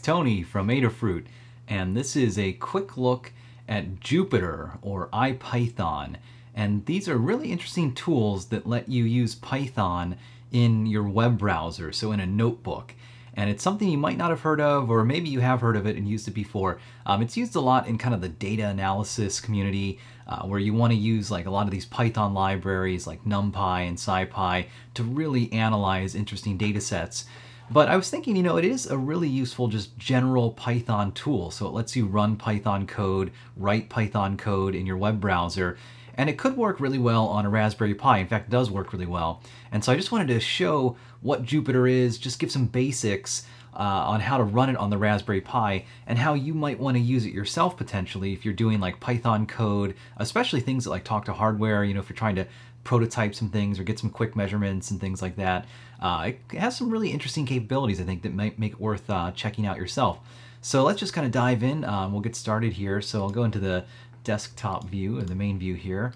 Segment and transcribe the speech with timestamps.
[0.00, 1.26] Tony from Adafruit,
[1.68, 3.32] and this is a quick look
[3.68, 6.16] at Jupyter or IPython.
[6.54, 10.16] And these are really interesting tools that let you use Python
[10.50, 12.94] in your web browser, so in a notebook.
[13.34, 15.86] And it's something you might not have heard of, or maybe you have heard of
[15.86, 16.80] it and used it before.
[17.06, 20.74] Um, it's used a lot in kind of the data analysis community, uh, where you
[20.74, 25.02] want to use like a lot of these Python libraries like NumPy and SciPy to
[25.04, 27.24] really analyze interesting data sets.
[27.72, 31.52] But I was thinking, you know, it is a really useful just general Python tool.
[31.52, 35.78] So it lets you run Python code, write Python code in your web browser,
[36.14, 38.18] and it could work really well on a Raspberry Pi.
[38.18, 39.40] In fact, it does work really well.
[39.70, 43.78] And so I just wanted to show what Jupyter is, just give some basics uh,
[43.78, 47.00] on how to run it on the Raspberry Pi and how you might want to
[47.00, 51.24] use it yourself potentially if you're doing like Python code, especially things that like talk
[51.26, 52.48] to hardware, you know, if you're trying to
[52.84, 55.66] prototype some things or get some quick measurements and things like that.
[56.00, 59.32] Uh, it has some really interesting capabilities, I think, that might make it worth uh,
[59.32, 60.18] checking out yourself.
[60.62, 61.84] So let's just kind of dive in.
[61.84, 63.00] Um, we'll get started here.
[63.00, 63.84] So I'll go into the
[64.24, 66.12] desktop view, or the main view here.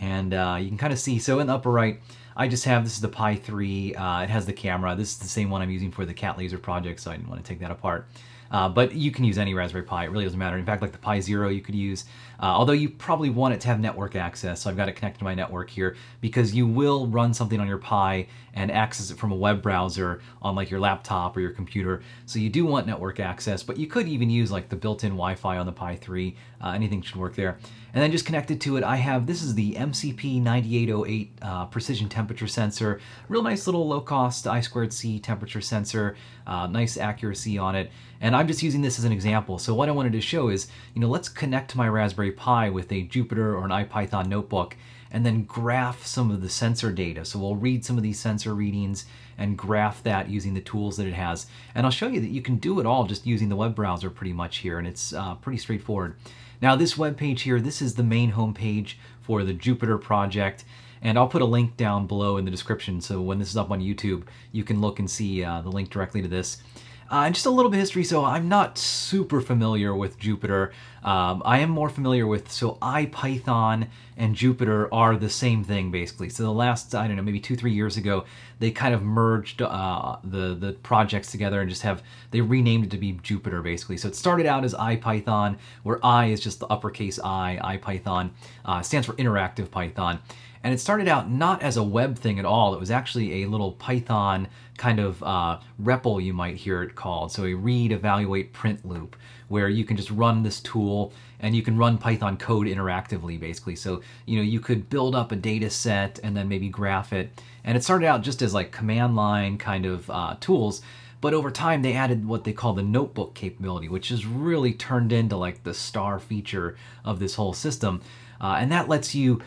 [0.00, 2.00] And uh, you can kind of see, so in the upper right,
[2.36, 4.96] I just have, this is the Pi 3, uh, it has the camera.
[4.96, 7.28] This is the same one I'm using for the Cat Laser project, so I didn't
[7.28, 8.08] want to take that apart.
[8.50, 10.56] Uh, but you can use any Raspberry Pi, it really doesn't matter.
[10.56, 12.04] In fact, like the Pi Zero you could use,
[12.40, 15.18] uh, although you probably want it to have network access, so I've got it connected
[15.18, 19.18] to my network here, because you will run something on your Pi and access it
[19.18, 22.02] from a web browser on like your laptop or your computer.
[22.26, 25.58] So you do want network access, but you could even use like the built-in Wi-Fi
[25.58, 27.58] on the Pi 3, uh, anything should work there.
[27.92, 32.08] And then just connected to it, I have, this is the MCP 9808 uh, precision
[32.08, 33.00] temperature sensor.
[33.28, 36.16] Real nice little low cost I squared C temperature sensor,
[36.46, 37.90] uh, nice accuracy on it.
[38.24, 39.58] And I'm just using this as an example.
[39.58, 42.90] So what I wanted to show is, you know, let's connect my Raspberry Pi with
[42.90, 44.78] a Jupyter or an IPython notebook
[45.10, 47.26] and then graph some of the sensor data.
[47.26, 49.04] So we'll read some of these sensor readings
[49.36, 51.48] and graph that using the tools that it has.
[51.74, 54.08] And I'll show you that you can do it all just using the web browser
[54.08, 56.16] pretty much here, and it's uh, pretty straightforward.
[56.62, 60.64] Now this web page here, this is the main home page for the Jupyter project.
[61.02, 63.70] And I'll put a link down below in the description so when this is up
[63.70, 66.62] on YouTube, you can look and see uh, the link directly to this.
[67.10, 70.72] Uh, and just a little bit of history, so I'm not super familiar with Jupyter.
[71.04, 76.30] Um, I am more familiar with, so IPython and Jupyter are the same thing basically.
[76.30, 78.24] So the last, I don't know, maybe two, three years ago,
[78.58, 82.90] they kind of merged uh, the, the projects together and just have, they renamed it
[82.92, 83.98] to be Jupyter basically.
[83.98, 88.30] So it started out as IPython, where I is just the uppercase I, IPython,
[88.64, 90.20] uh, stands for Interactive Python.
[90.62, 92.72] And it started out not as a web thing at all.
[92.72, 94.48] It was actually a little Python
[94.78, 97.30] kind of uh, REPL, you might hear it called.
[97.30, 99.14] So a read, evaluate, print loop,
[99.54, 103.76] where you can just run this tool and you can run Python code interactively, basically.
[103.76, 107.40] So, you know, you could build up a data set and then maybe graph it.
[107.62, 110.82] And it started out just as like command line kind of uh, tools.
[111.20, 115.12] But over time, they added what they call the notebook capability, which has really turned
[115.12, 118.00] into like the star feature of this whole system.
[118.40, 119.40] Uh, and that lets you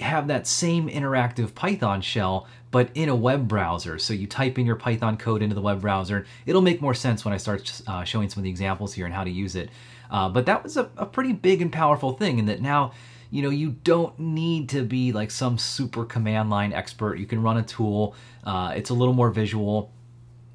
[0.00, 3.98] have that same interactive Python shell, but in a web browser.
[3.98, 6.26] So you type in your Python code into the web browser.
[6.46, 9.14] It'll make more sense when I start uh, showing some of the examples here and
[9.14, 9.70] how to use it.
[10.10, 12.92] Uh, but that was a, a pretty big and powerful thing in that now
[13.30, 17.18] you know, you don't need to be like some super command line expert.
[17.18, 18.14] You can run a tool.
[18.44, 19.92] Uh, it's a little more visual.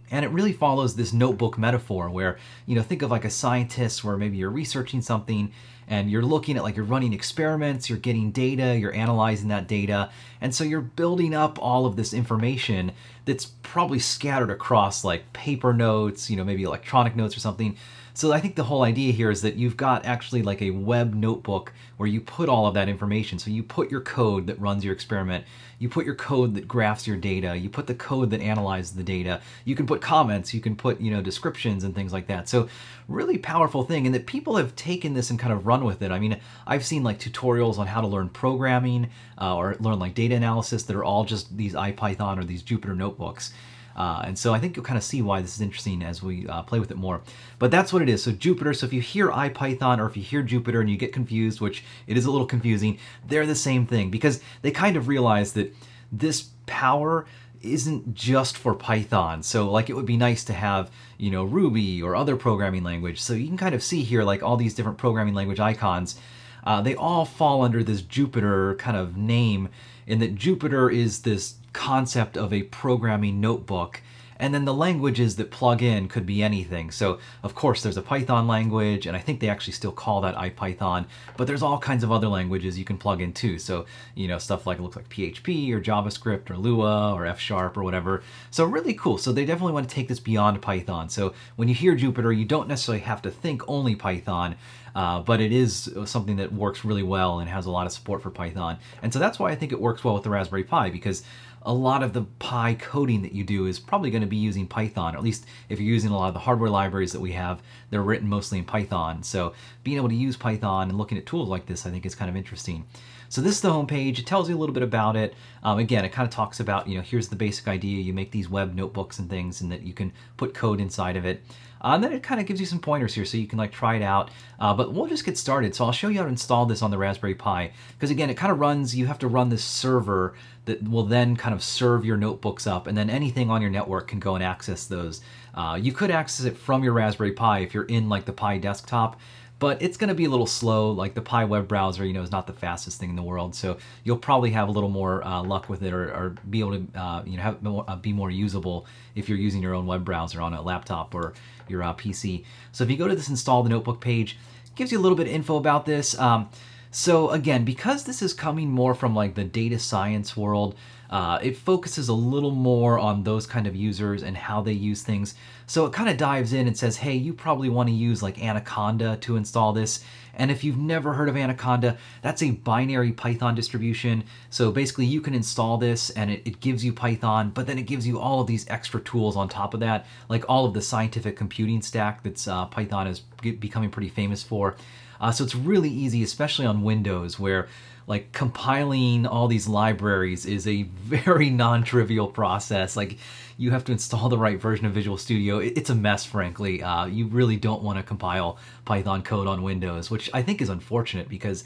[0.10, 4.04] And it really follows this notebook metaphor where, you know, think of like a scientist
[4.04, 5.52] where maybe you're researching something
[5.88, 10.10] and you're looking at like you're running experiments, you're getting data, you're analyzing that data.
[10.42, 12.92] And so you're building up all of this information
[13.26, 17.78] that's probably scattered across like paper notes, you know, maybe electronic notes or something.
[18.16, 21.16] So I think the whole idea here is that you've got actually like a web
[21.16, 23.40] notebook where you put all of that information.
[23.40, 25.46] So you put your code that runs your experiment,
[25.80, 29.04] you put your code that graphs your data, you put the code that analyzes the
[29.04, 32.48] data, you can put comments, you can put, you know, descriptions and things like that.
[32.48, 32.70] So
[33.08, 36.12] really powerful thing and that people have taken this and kind of run with it.
[36.12, 39.10] I mean, I've seen like tutorials on how to learn programming
[39.42, 42.96] uh, or learn like data analysis that are all just these IPython or these Jupyter
[42.96, 43.54] notebooks.
[43.96, 46.48] Uh, and so I think you'll kind of see why this is interesting as we
[46.48, 47.22] uh, play with it more.
[47.60, 48.24] But that's what it is.
[48.24, 51.14] So Jupyter, so if you hear IPython or if you hear Jupyter and you get
[51.14, 52.98] confused, which it is a little confusing,
[53.28, 55.76] they're the same thing because they kind of realize that
[56.12, 57.26] this power
[57.62, 59.42] isn't just for Python.
[59.42, 63.22] So like it would be nice to have, you know, Ruby or other programming language.
[63.22, 66.20] So you can kind of see here like all these different programming language icons.
[66.66, 69.70] Uh, they all fall under this Jupyter kind of name
[70.08, 74.02] in that Jupyter is this concept of a programming notebook
[74.44, 76.92] And then the languages that plug in could be anything.
[76.92, 80.36] So, of course, there's a Python language, and I think they actually still call that
[80.36, 81.06] IPython,
[81.38, 83.60] but there's all kinds of other languages you can plug in too.
[83.60, 83.86] So,
[84.16, 87.78] you know, stuff like it looks like PHP or JavaScript or Lua or F Sharp
[87.78, 88.24] or whatever.
[88.52, 89.18] So, really cool.
[89.18, 91.10] So, they definitely want to take this beyond Python.
[91.10, 94.56] So, when you hear Jupyter, you don't necessarily have to think only Python.
[94.96, 98.22] Uh, but it is something that works really well and has a lot of support
[98.22, 98.78] for Python.
[99.02, 101.24] And so that's why I think it works well with the Raspberry Pi because
[101.66, 104.68] a lot of the Pi coding that you do is probably going to be using
[104.68, 107.32] Python, or at least if you're using a lot of the hardware libraries that we
[107.32, 109.24] have, they're written mostly in Python.
[109.24, 109.54] So
[109.84, 112.30] being able to use Python and looking at tools like this, I think is kind
[112.30, 112.86] of interesting.
[113.30, 114.20] So this is the homepage.
[114.20, 115.34] It tells you a little bit about it.
[115.64, 118.02] Um, again, it kind of talks about, you know, here's the basic idea.
[118.02, 121.26] You make these web notebooks and things and that you can put code inside of
[121.26, 121.42] it.
[121.84, 123.72] Uh, and then it kind of gives you some pointers here so you can like
[123.72, 124.32] try it out.
[124.60, 125.76] Uh, but we'll just get started.
[125.76, 127.72] So I'll show you how to install this on the Raspberry Pi.
[127.94, 130.36] Because again, it kind of runs, you have to run this server
[130.66, 132.88] that will then kind of serve your notebooks up.
[132.88, 135.22] And then anything on your network can go and access those.
[135.54, 138.58] Uh, you could access it from your Raspberry Pi if you're in like the Pi
[138.58, 139.20] desktop
[139.64, 140.92] but it's going to be a little slow.
[140.92, 143.56] Like the Pi web browser, you know, is not the fastest thing in the world,
[143.56, 146.72] so you'll probably have a little more uh, luck with it, or, or be able
[146.72, 149.86] to, uh, you know, have more, uh, be more usable if you're using your own
[149.86, 151.34] web browser on a laptop or
[151.70, 152.44] your uh, PC.
[152.74, 154.38] So if you go to this install the notebook page,
[154.76, 156.20] gives you a little bit of info about this.
[156.20, 156.50] Um,
[156.92, 160.76] so again, because this is coming more from like the data science world,
[161.14, 165.04] uh, it focuses a little more on those kind of users and how they use
[165.04, 165.36] things.
[165.68, 168.44] So it kind of dives in and says, hey, you probably want to use like
[168.44, 170.04] Anaconda to install this.
[170.34, 174.24] And if you've never heard of Anaconda, that's a binary Python distribution.
[174.50, 177.84] So basically you can install this and it, it gives you Python, but then it
[177.84, 180.82] gives you all of these extra tools on top of that, like all of the
[180.82, 184.76] scientific computing stack that's uh, Python is becoming pretty famous for.
[185.22, 187.68] Uh, so it's really easy, especially on Windows, where
[188.08, 192.96] like compiling all these libraries is a very non-trivial process.
[192.96, 193.18] Like
[193.58, 195.60] you have to install the right version of Visual Studio.
[195.60, 196.82] It's a mess, frankly.
[196.82, 200.70] Uh, you really don't want to compile Python code on Windows, which I think is
[200.70, 201.64] unfortunate because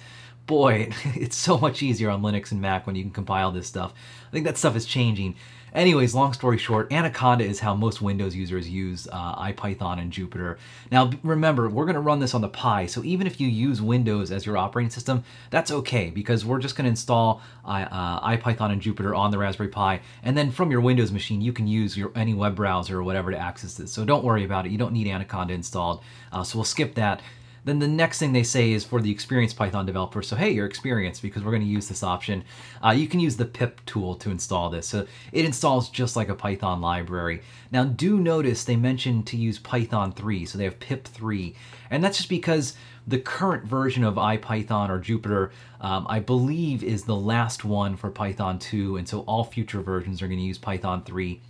[0.48, 3.94] boy, it's so much easier on Linux and Mac when you can compile this stuff.
[4.28, 5.36] I think that stuff is changing.
[5.74, 10.58] Anyways, long story short, Anaconda is how most Windows users use uh, IPython and Jupyter.
[10.92, 13.82] Now, remember, we're going to run this on the Pi, so even if you use
[13.82, 18.72] Windows as your operating system, that's okay, because we're just going to install uh, IPython
[18.72, 21.98] and Jupyter on the Raspberry Pi, and then from your Windows machine, you can use
[21.98, 23.92] your any web browser or whatever to access this.
[23.92, 24.72] So don't worry about it.
[24.72, 27.22] You don't need Anaconda installed, uh, so we'll skip that.
[27.68, 30.22] Then the next thing they say is for the experienced Python developer.
[30.22, 32.46] So hey, you're experienced because we're going to use this option.
[32.82, 34.88] Uh, you can use the pip tool to install this.
[34.88, 37.42] So it installs just like a Python library.
[37.70, 40.46] Now do notice they mentioned to use Python 3.
[40.46, 41.54] So they have pip 3.
[41.92, 42.74] And that's just because
[43.06, 48.10] the current version of IPython or Jupyter, um, I believe, is the last one for
[48.10, 48.96] Python 2.
[48.96, 51.42] And so all future versions are going to use Python 3.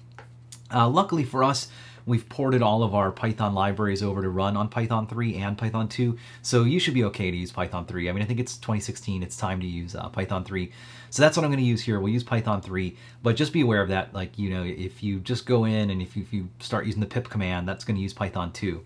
[0.73, 1.67] Uh, luckily for us,
[2.07, 5.89] We've ported all of our Python libraries over to run on Python 3 and Python
[5.89, 8.09] 2, so you should be okay to use Python 3.
[8.09, 10.71] I mean, I think it's 2016, it's time to use uh, Python 3.
[11.09, 11.99] So that's what I'm going to use here.
[11.99, 14.13] We'll use Python 3, but just be aware of that.
[14.13, 17.01] Like, you know, if you just go in and if you, if you start using
[17.01, 18.81] the pip command, that's going to use Python 2.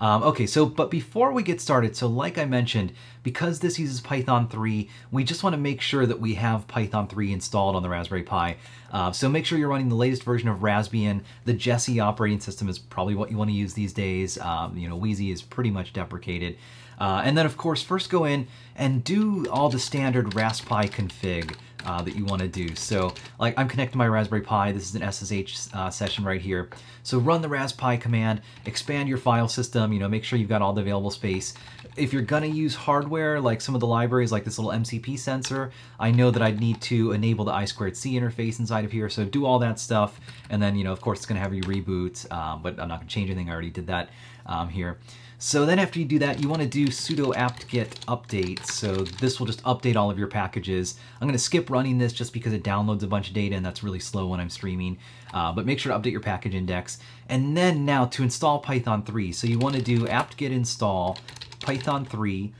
[0.00, 4.00] Um, okay, so but before we get started, so like I mentioned, because this uses
[4.00, 7.82] Python 3, we just want to make sure that we have Python 3 installed on
[7.82, 8.56] the Raspberry Pi.
[8.92, 11.22] Uh, so make sure you're running the latest version of Raspbian.
[11.44, 14.38] The Jessie operating system is probably what you want to use these days.
[14.38, 16.56] Um, you know, Wheezy is pretty much deprecated.
[17.00, 21.54] Uh, and then of course, first go in and do all the standard Raspi config
[21.84, 22.74] uh, that you want to do.
[22.74, 26.40] So like I'm connected to my Raspberry Pi, this is an SSH uh, session right
[26.40, 26.68] here.
[27.02, 30.60] So run the raspi command, expand your file system, you know, make sure you've got
[30.60, 31.54] all the available space.
[31.96, 35.70] If you're gonna use hardware, like some of the libraries, like this little MCP sensor,
[35.98, 39.46] I know that I'd need to enable the I2C interface inside of here, so do
[39.46, 40.20] all that stuff,
[40.50, 43.00] and then, you know, of course it's gonna have you reboot, um, but I'm not
[43.00, 44.10] gonna change anything, I already did that
[44.46, 44.98] um, here.
[45.40, 48.66] So then after you do that, you want to do sudo apt-get update.
[48.66, 50.98] So this will just update all of your packages.
[51.20, 53.64] I'm going to skip running this just because it downloads a bunch of data and
[53.64, 54.98] that's really slow when I'm streaming.
[55.32, 56.98] Uh, but make sure to update your package index.
[57.28, 59.30] And then now to install Python 3.
[59.30, 61.18] So you want to do apt-get install
[61.60, 62.52] Python 3,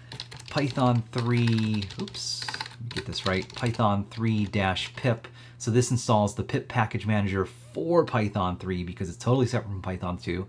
[0.48, 2.46] Python 3, oops,
[2.90, 5.26] get this right, Python 3-pip.
[5.58, 9.82] So this installs the pip package manager for Python 3 because it's totally separate from
[9.82, 10.46] Python 2.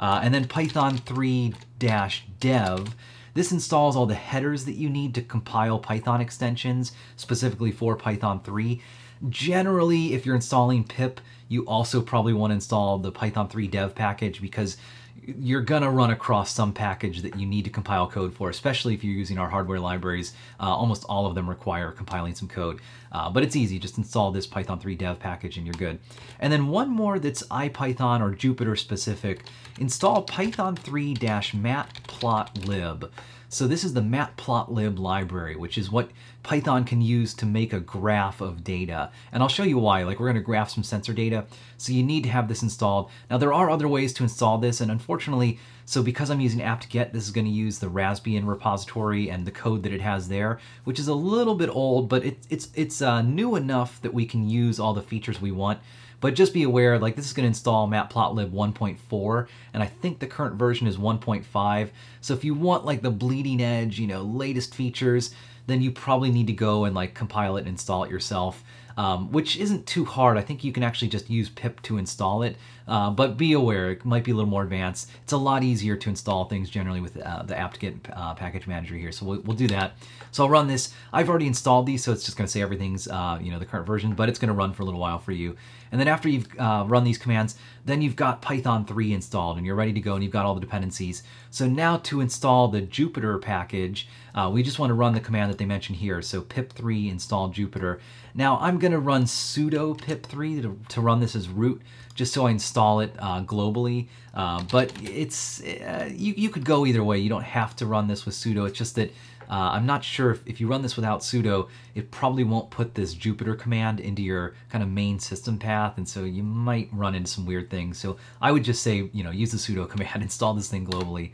[0.00, 2.94] Uh, and then Python 3-dev.
[3.34, 8.40] This installs all the headers that you need to compile Python extensions, specifically for Python
[8.42, 8.82] 3.
[9.28, 13.94] Generally, if you're installing pip, you also probably want to install the Python 3 dev
[13.94, 14.78] package because
[15.24, 18.94] you're going to run across some package that you need to compile code for, especially
[18.94, 20.32] if you're using our hardware libraries.
[20.58, 22.80] Uh, almost all of them require compiling some code.
[23.12, 25.98] Uh, but it's easy, just install this Python 3 dev package and you're good.
[26.38, 29.42] And then one more that's IPython or Jupyter specific,
[29.78, 33.10] install Python 3-matplotlib.
[33.52, 36.12] So this is the matplotlib library, which is what
[36.44, 39.10] Python can use to make a graph of data.
[39.32, 42.22] And I'll show you why, like we're gonna graph some sensor data, so you need
[42.22, 43.10] to have this installed.
[43.28, 47.12] Now there are other ways to install this, and unfortunately, so because I'm using apt-get,
[47.12, 51.00] this is gonna use the Raspbian repository and the code that it has there, which
[51.00, 54.48] is a little bit old, but it, it's, it's uh, new enough that we can
[54.48, 55.80] use all the features we want.
[56.20, 60.18] But just be aware, like this is going to install matplotlib 1.4, and I think
[60.18, 61.88] the current version is 1.5.
[62.20, 65.34] So if you want like the bleeding edge, you know, latest features,
[65.66, 68.62] then you probably need to go and like compile it and install it yourself.
[68.96, 70.36] Um, which isn't too hard.
[70.36, 72.56] I think you can actually just use pip to install it,
[72.88, 75.10] uh, but be aware, it might be a little more advanced.
[75.22, 78.94] It's a lot easier to install things generally with uh, the apt-get uh, package manager
[78.94, 79.92] here, so we'll, we'll, do that.
[80.30, 80.94] So I'll run this.
[81.12, 83.66] I've already installed these, so it's just going to say everything's, uh, you know, the
[83.66, 85.56] current version, but it's going to run for a little while for you.
[85.92, 89.66] And then after you've uh, run these commands, then you've got Python 3 installed and
[89.66, 91.22] you're ready to go and you've got all the dependencies.
[91.50, 95.50] So now to install the Jupyter package, uh, we just want to run the command
[95.50, 96.22] that they mentioned here.
[96.22, 97.98] So pip3 install Jupyter.
[98.34, 101.82] Now I'm going to run sudo pip3 to, to run this as root
[102.20, 104.08] just so I install it uh, globally.
[104.34, 107.18] Uh, but it's uh, you, you could go either way.
[107.18, 108.68] You don't have to run this with sudo.
[108.68, 109.10] It's just that
[109.48, 112.94] uh, I'm not sure if, if you run this without sudo, it probably won't put
[112.94, 117.14] this Jupyter command into your kind of main system path, and so you might run
[117.14, 117.96] into some weird things.
[117.96, 121.30] So I would just say, you know, use the sudo command, install this thing globally.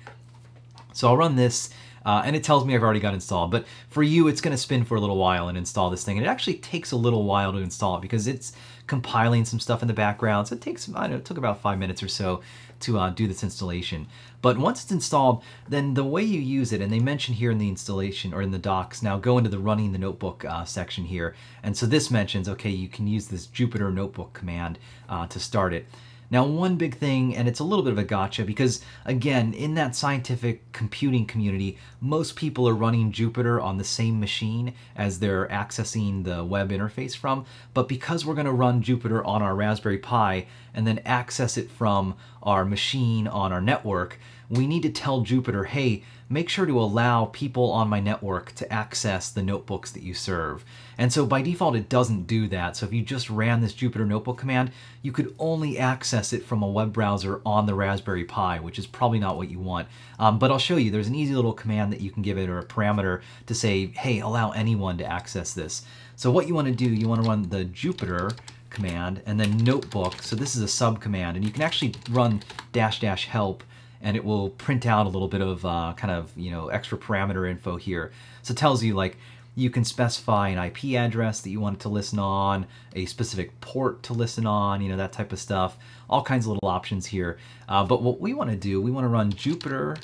[0.92, 1.70] So I'll run this,
[2.06, 3.50] uh, and it tells me I've already got installed.
[3.50, 6.16] But for you, it's going to spin for a little while and install this thing.
[6.16, 8.52] And it actually takes a little while to install it because it's
[8.86, 10.48] compiling some stuff in the background.
[10.48, 12.40] So it takes, I don't know, it took about five minutes or so
[12.80, 14.06] to uh, do this installation.
[14.42, 17.58] But once it's installed, then the way you use it, and they mention here in
[17.58, 21.04] the installation or in the docs, now go into the running the notebook uh, section
[21.04, 21.34] here.
[21.62, 24.78] And so this mentions, okay, you can use this Jupyter notebook command
[25.08, 25.86] uh, to start it.
[26.30, 29.74] Now, one big thing, and it's a little bit of a gotcha because, again, in
[29.74, 35.46] that scientific computing community, most people are running Jupyter on the same machine as they're
[35.48, 37.44] accessing the web interface from.
[37.74, 41.70] But because we're going to run Jupyter on our Raspberry Pi and then access it
[41.70, 44.18] from our machine on our network,
[44.48, 48.72] we need to tell Jupyter, hey, make sure to allow people on my network to
[48.72, 50.64] access the notebooks that you serve.
[50.98, 52.76] And so by default, it doesn't do that.
[52.76, 54.70] So if you just ran this Jupyter Notebook command,
[55.02, 58.86] you could only access it from a web browser on the Raspberry Pi, which is
[58.86, 59.88] probably not what you want.
[60.18, 62.48] Um, but I'll show you, there's an easy little command that you can give it
[62.48, 65.82] or a parameter to say, hey, allow anyone to access this.
[66.16, 68.34] So what you want to do, you want to run the Jupyter
[68.70, 70.22] command and then notebook.
[70.22, 73.62] So this is a sub command and you can actually run dash dash help
[74.02, 76.98] and it will print out a little bit of uh, kind of, you know, extra
[76.98, 78.12] parameter info here.
[78.42, 79.16] So it tells you like,
[79.56, 83.58] you can specify an IP address that you want it to listen on, a specific
[83.62, 85.78] port to listen on, you know, that type of stuff.
[86.10, 87.38] All kinds of little options here.
[87.66, 89.98] Uh, but what we want to do, we want to run Jupyter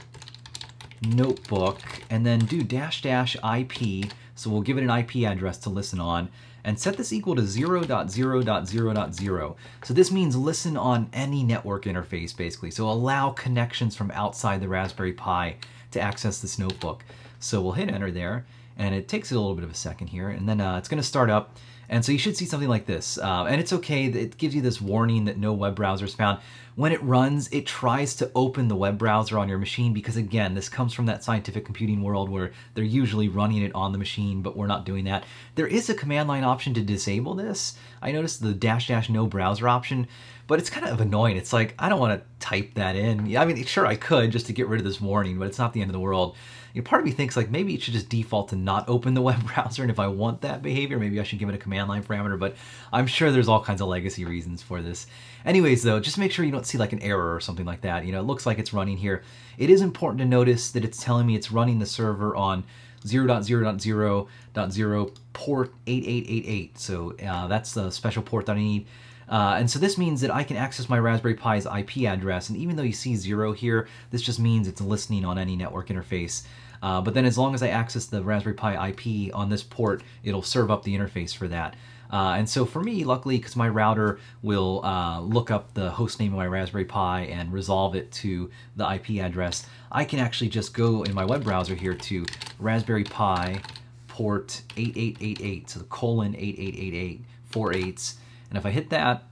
[1.03, 4.11] notebook and then do dash dash IP.
[4.35, 6.31] So we'll give it an IP address to listen on
[6.65, 9.57] and set this equal to 0.0.0.0.
[9.85, 12.71] So this means listen on any network interface basically.
[12.71, 15.57] So allow connections from outside the Raspberry Pi
[15.91, 17.05] to access this notebook.
[17.39, 20.29] So we'll hit enter there and it takes a little bit of a second here
[20.29, 21.57] and then uh, it's going to start up
[21.93, 23.19] and so you should see something like this.
[23.19, 26.41] Uh, and it's okay, it gives you this warning that no web browser is found.
[26.75, 30.55] When it runs, it tries to open the web browser on your machine because again,
[30.55, 34.41] this comes from that scientific computing world where they're usually running it on the machine,
[34.41, 35.25] but we're not doing that.
[35.55, 37.77] There is a command line option to disable this.
[38.01, 40.09] I noticed the dash dash no browser option,
[40.47, 41.37] but it's kind of annoying.
[41.37, 43.37] It's like, I don't want to type that in.
[43.37, 45.75] I mean, sure, I could just to get rid of this warning, but it's not
[45.75, 46.37] the end of the world
[46.75, 49.15] you know, part of me thinks like maybe it should just default to not open
[49.15, 49.83] the web browser.
[49.83, 52.39] And if I want that behavior, maybe I should give it a command line parameter,
[52.39, 52.57] but
[52.93, 55.07] I'm sure there's all kinds of legacy reasons for this.
[55.45, 58.07] Anyways, though, just make sure you don't see like an error or something like that.
[58.07, 59.23] You know, it looks like it's running here.
[59.59, 62.65] It is important to notice that it's telling me it's running the server on
[63.05, 66.79] 0.0.0.0 port 8888.
[66.79, 68.87] So uh, that's the special port that I need.
[69.29, 72.59] Uh, and so this means that I can access my Raspberry Pi's IP address, and
[72.59, 76.43] even though you see zero here, this just means it's listening on any network interface.
[76.83, 80.03] Uh, but then as long as I access the Raspberry Pi IP on this port,
[80.25, 81.75] it'll serve up the interface for that.
[82.11, 86.21] Uh, and so for me, luckily, because my router will uh, look up the host
[86.21, 90.51] name of my Raspberry Pi and resolve it to the IP address, I can actually
[90.51, 92.27] just go in my web browser here to
[92.59, 93.63] Raspberry Pi
[94.09, 98.19] port 8888, so the colon 8888, four eights,
[98.51, 99.25] and if I hit that,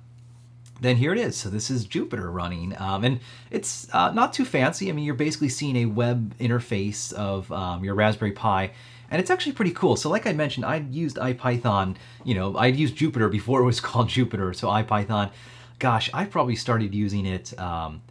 [0.80, 1.36] then here it is.
[1.36, 2.74] So this is Jupyter running.
[2.80, 3.20] Um, and
[3.50, 4.88] it's uh, not too fancy.
[4.88, 8.70] I mean, you're basically seeing a web interface of um, your Raspberry Pi.
[9.10, 9.96] And it's actually pretty cool.
[9.96, 13.80] So like I mentioned, I'd used IPython, you know, I'd used Jupyter before it was
[13.80, 14.54] called Jupyter.
[14.54, 15.30] So IPython,
[15.78, 18.02] gosh, I probably started using it um,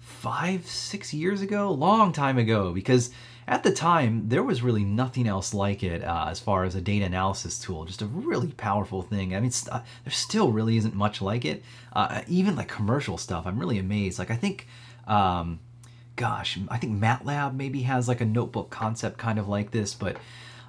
[0.00, 3.10] five, six years ago, long time ago, because
[3.48, 6.80] at the time, there was really nothing else like it uh, as far as a
[6.80, 7.84] data analysis tool.
[7.84, 9.36] Just a really powerful thing.
[9.36, 11.62] I mean, uh, there still really isn't much like it.
[11.92, 14.18] Uh, even like commercial stuff, I'm really amazed.
[14.18, 14.66] Like I think,
[15.06, 15.60] um,
[16.16, 20.16] gosh, I think MATLAB maybe has like a notebook concept kind of like this, but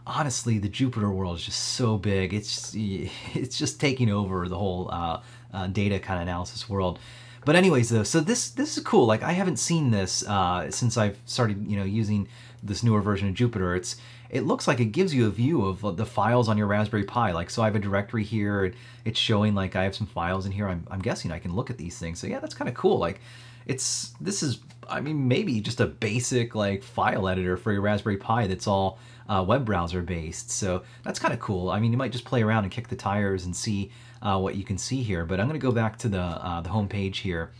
[0.05, 2.33] honestly, the Jupyter world is just so big.
[2.33, 6.99] It's it's just taking over the whole uh, uh, data kind of analysis world.
[7.45, 9.05] But anyways, though, so this this is cool.
[9.05, 12.27] Like I haven't seen this uh, since I've started, you know, using
[12.63, 13.97] this newer version of Jupyter, it's
[14.29, 17.31] it looks like it gives you a view of the files on your Raspberry Pi.
[17.31, 18.73] Like, so I have a directory here,
[19.05, 20.67] it's showing like I have some files in here.
[20.67, 22.19] I'm, I'm guessing I can look at these things.
[22.19, 22.97] So yeah, that's kind of cool.
[22.97, 23.21] Like,
[23.65, 24.59] it's this is
[24.89, 28.97] I mean maybe just a basic like file editor for your Raspberry Pi that's all
[29.29, 30.51] uh, web browser based.
[30.51, 31.69] So that's kind of cool.
[31.69, 34.55] I mean, you might just play around and kick the tires and see uh, what
[34.55, 35.25] you can see here.
[35.25, 37.51] But I'm to go back to the uh, the home page here.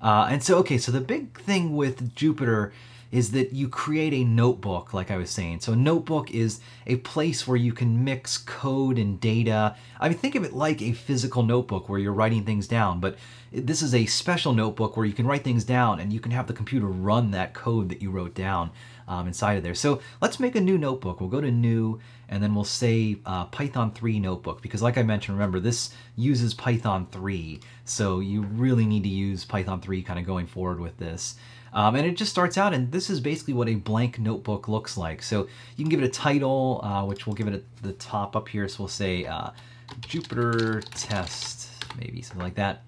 [0.00, 2.72] Uh, and so okay, so the big thing with Jupyter
[3.12, 5.60] is that you create a notebook, like I was saying.
[5.60, 9.76] So a notebook is a place where you can mix code and data.
[10.00, 13.18] I mean, think of it like a physical notebook where you're writing things down, but
[13.52, 16.46] this is a special notebook where you can write things down and you can have
[16.46, 18.70] the computer run that code that you wrote down
[19.06, 19.74] um, inside of there.
[19.74, 21.20] So let's make a new notebook.
[21.20, 22.00] We'll go to new
[22.30, 26.54] and then we'll say uh, Python 3 notebook because like I mentioned, remember this uses
[26.54, 27.60] Python 3.
[27.84, 31.36] So you really need to use Python 3 kind of going forward with this.
[31.74, 34.96] Um, and it just starts out, and this is basically what a blank notebook looks
[34.96, 35.22] like.
[35.22, 38.36] So you can give it a title, uh, which we'll give it at the top
[38.36, 38.68] up here.
[38.68, 39.50] So we'll say uh,
[40.00, 42.82] Jupyter test, maybe something like that.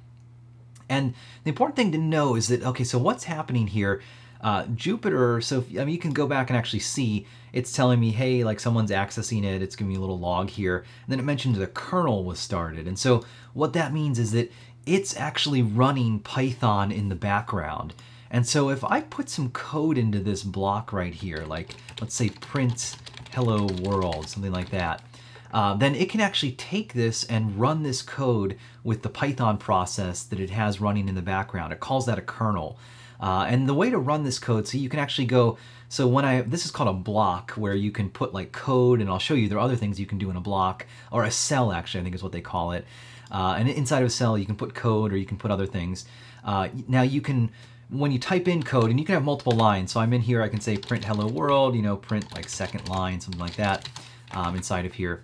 [0.89, 1.15] And
[1.45, 4.03] the important thing to know is that, okay, so what's happening here?
[4.43, 7.99] Uh, Jupyter, so if, I mean, you can go back and actually see, it's telling
[7.99, 10.79] me, hey, like someone's accessing it, it's giving me a little log here.
[10.79, 12.87] And then it mentions the kernel was started.
[12.87, 14.53] And so what that means is that
[14.85, 17.95] it's actually running Python in the background.
[18.35, 22.31] And so if I put some code into this block right here, like let's say
[22.31, 22.97] print
[23.33, 25.05] hello world, something like that,
[25.53, 30.25] uh, then it can actually take this and run this code with the Python process
[30.25, 31.73] that it has running in the background.
[31.73, 32.77] It calls that a kernel.
[33.21, 35.57] Uh, and the way to run this code, so you can actually go,
[35.89, 39.09] so when I, this is called a block where you can put like code and
[39.09, 41.31] I'll show you there are other things you can do in a block or a
[41.31, 42.85] cell actually, I think is what they call it.
[43.31, 45.67] Uh, and inside of a cell you can put code or you can put other
[45.67, 46.05] things.
[46.45, 47.51] Uh, now you can
[47.91, 50.43] when you type in code, and you can have multiple lines, so I'm in here,
[50.43, 53.89] I can say print hello world, you know, print like second line, something like that
[54.33, 55.23] um, inside of here.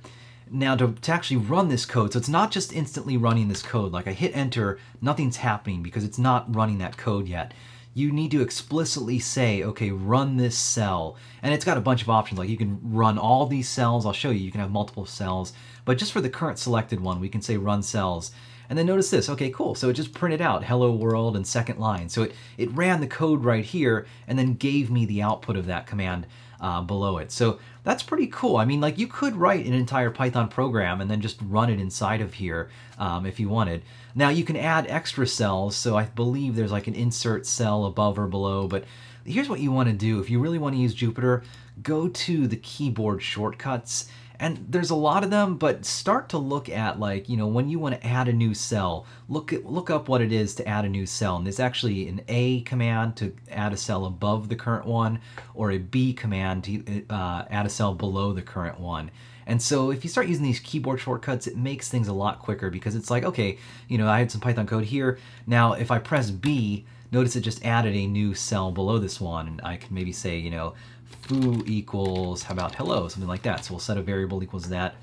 [0.50, 3.92] Now to, to actually run this code, so it's not just instantly running this code,
[3.92, 7.54] like I hit enter, nothing's happening because it's not running that code yet.
[7.94, 11.16] You need to explicitly say, okay, run this cell.
[11.42, 14.12] And it's got a bunch of options, like you can run all these cells, I'll
[14.12, 15.52] show you, you can have multiple cells,
[15.84, 18.32] but just for the current selected one, we can say run cells.
[18.70, 19.74] And then notice this, okay, cool.
[19.74, 22.08] So it just printed out hello world and second line.
[22.08, 25.66] So it, it ran the code right here and then gave me the output of
[25.66, 26.24] that command
[26.60, 27.32] uh, below it.
[27.32, 28.56] So that's pretty cool.
[28.56, 31.80] I mean, like you could write an entire Python program and then just run it
[31.80, 33.82] inside of here um, if you wanted.
[34.14, 35.74] Now you can add extra cells.
[35.74, 38.84] So I believe there's like an insert cell above or below, but
[39.24, 40.20] here's what you want to do.
[40.20, 41.42] If you really want to use Jupyter,
[41.82, 44.08] go to the keyboard shortcuts
[44.40, 47.68] and there's a lot of them but start to look at like you know when
[47.68, 50.66] you want to add a new cell look at look up what it is to
[50.66, 54.48] add a new cell and there's actually an a command to add a cell above
[54.48, 55.20] the current one
[55.54, 59.10] or a b command to uh, add a cell below the current one
[59.46, 62.70] and so if you start using these keyboard shortcuts, it makes things a lot quicker
[62.70, 65.18] because it's like, okay, you know, I had some Python code here.
[65.44, 69.48] Now, if I press B, notice it just added a new cell below this one.
[69.48, 70.74] And I can maybe say, you know,
[71.22, 73.64] foo equals, how about hello, something like that.
[73.64, 74.94] So we'll set a variable equals that.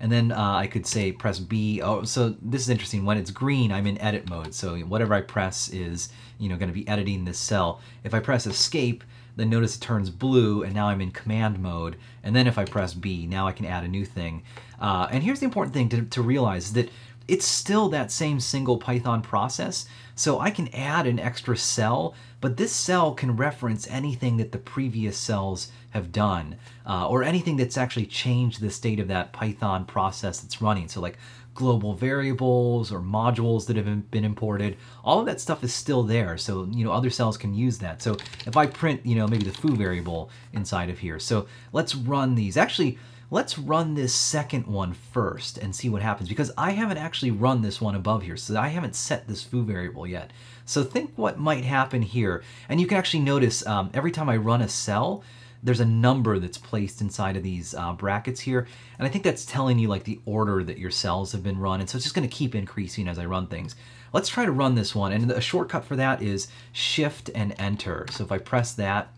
[0.00, 1.82] And then uh, I could say press B.
[1.82, 3.04] Oh, so this is interesting.
[3.04, 4.54] When it's green, I'm in edit mode.
[4.54, 7.80] So whatever I press is, you know, going to be editing this cell.
[8.04, 9.02] If I press escape,
[9.36, 11.96] then notice it turns blue and now I'm in command mode.
[12.22, 14.42] And then if I press B, now I can add a new thing.
[14.80, 16.90] Uh, and here's the important thing to, to realize that
[17.28, 19.86] it's still that same single Python process.
[20.18, 24.58] So I can add an extra cell, but this cell can reference anything that the
[24.58, 29.84] previous cells have done, uh, or anything that's actually changed the state of that Python
[29.84, 30.88] process that's running.
[30.88, 31.18] So like
[31.54, 36.36] global variables or modules that have been imported, all of that stuff is still there.
[36.36, 38.02] So, you know, other cells can use that.
[38.02, 41.20] So if I print, you know, maybe the foo variable inside of here.
[41.20, 42.56] So let's run these.
[42.56, 42.98] Actually,
[43.30, 47.60] Let's run this second one first and see what happens because I haven't actually run
[47.60, 50.32] this one above here, so I haven't set this foo variable yet.
[50.64, 52.42] So think what might happen here.
[52.70, 55.22] And you can actually notice um, every time I run a cell,
[55.62, 58.66] there's a number that's placed inside of these uh, brackets here.
[58.98, 61.80] And I think that's telling you like the order that your cells have been run.
[61.80, 63.76] And so it's just gonna keep increasing as I run things.
[64.14, 65.12] Let's try to run this one.
[65.12, 68.06] And a shortcut for that is shift and enter.
[68.10, 69.12] So if I press that,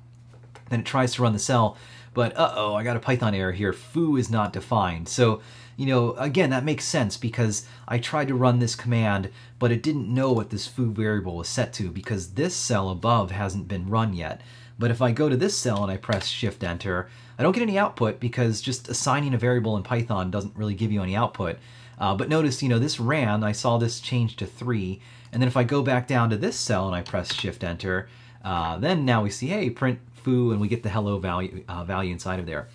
[0.71, 1.77] then it tries to run the cell,
[2.13, 3.73] but uh-oh, I got a Python error here.
[3.73, 5.09] Foo is not defined.
[5.09, 5.41] So,
[5.77, 9.83] you know, again, that makes sense because I tried to run this command, but it
[9.83, 13.89] didn't know what this foo variable was set to because this cell above hasn't been
[13.89, 14.41] run yet.
[14.79, 17.63] But if I go to this cell and I press Shift Enter, I don't get
[17.63, 21.59] any output because just assigning a variable in Python doesn't really give you any output.
[21.99, 25.01] Uh, but notice, you know, this ran, I saw this change to 3,
[25.33, 28.09] and then if I go back down to this cell and I press Shift Enter,
[28.43, 31.85] uh, then now we see, hey, print foo, and we get the hello value, uh,
[31.85, 32.69] value inside of there.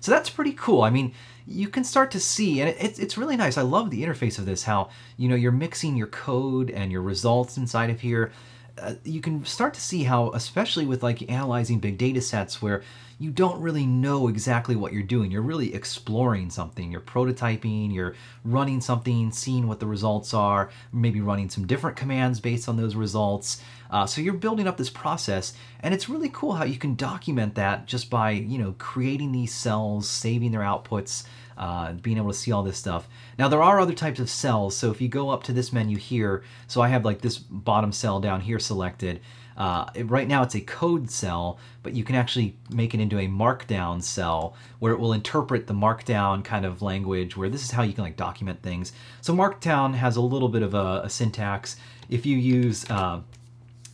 [0.00, 0.82] So that's pretty cool.
[0.82, 1.14] I mean,
[1.46, 3.56] you can start to see, and it's, it's really nice.
[3.56, 7.02] I love the interface of this, how, you know, you're mixing your code and your
[7.02, 8.32] results inside of here.
[8.78, 12.82] Uh, you can start to see how, especially with like analyzing big data sets where
[13.18, 15.30] you don't really know exactly what you're doing.
[15.30, 16.90] You're really exploring something.
[16.90, 22.40] You're prototyping, you're running something, seeing what the results are, maybe running some different commands
[22.40, 23.62] based on those results.
[23.90, 27.54] Uh, so you're building up this process, and it's really cool how you can document
[27.54, 31.24] that just by you know creating these cells, saving their outputs,
[31.56, 33.08] uh, being able to see all this stuff.
[33.38, 35.96] Now there are other types of cells, so if you go up to this menu
[35.96, 39.20] here, so I have like this bottom cell down here selected,
[39.56, 43.18] uh, it, right now it's a code cell, but you can actually make it into
[43.18, 47.70] a markdown cell where it will interpret the markdown kind of language where this is
[47.70, 48.92] how you can like document things.
[49.20, 51.76] So markdown has a little bit of a, a syntax.
[52.08, 53.20] If you use uh,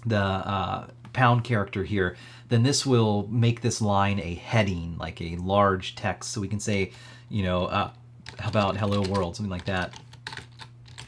[0.06, 2.16] the uh, pound character here,
[2.48, 6.30] then this will make this line a heading, like a large text.
[6.30, 6.92] So we can say,
[7.30, 7.90] you know, uh,
[8.38, 9.98] how about hello world, something like that.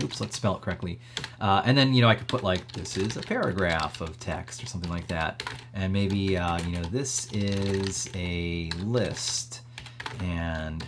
[0.03, 0.99] Oops, let's spell it correctly.
[1.41, 4.63] Uh, and then, you know, I could put like, this is a paragraph of text
[4.63, 5.43] or something like that.
[5.75, 9.63] And maybe, uh, you know, this is a list
[10.21, 10.85] and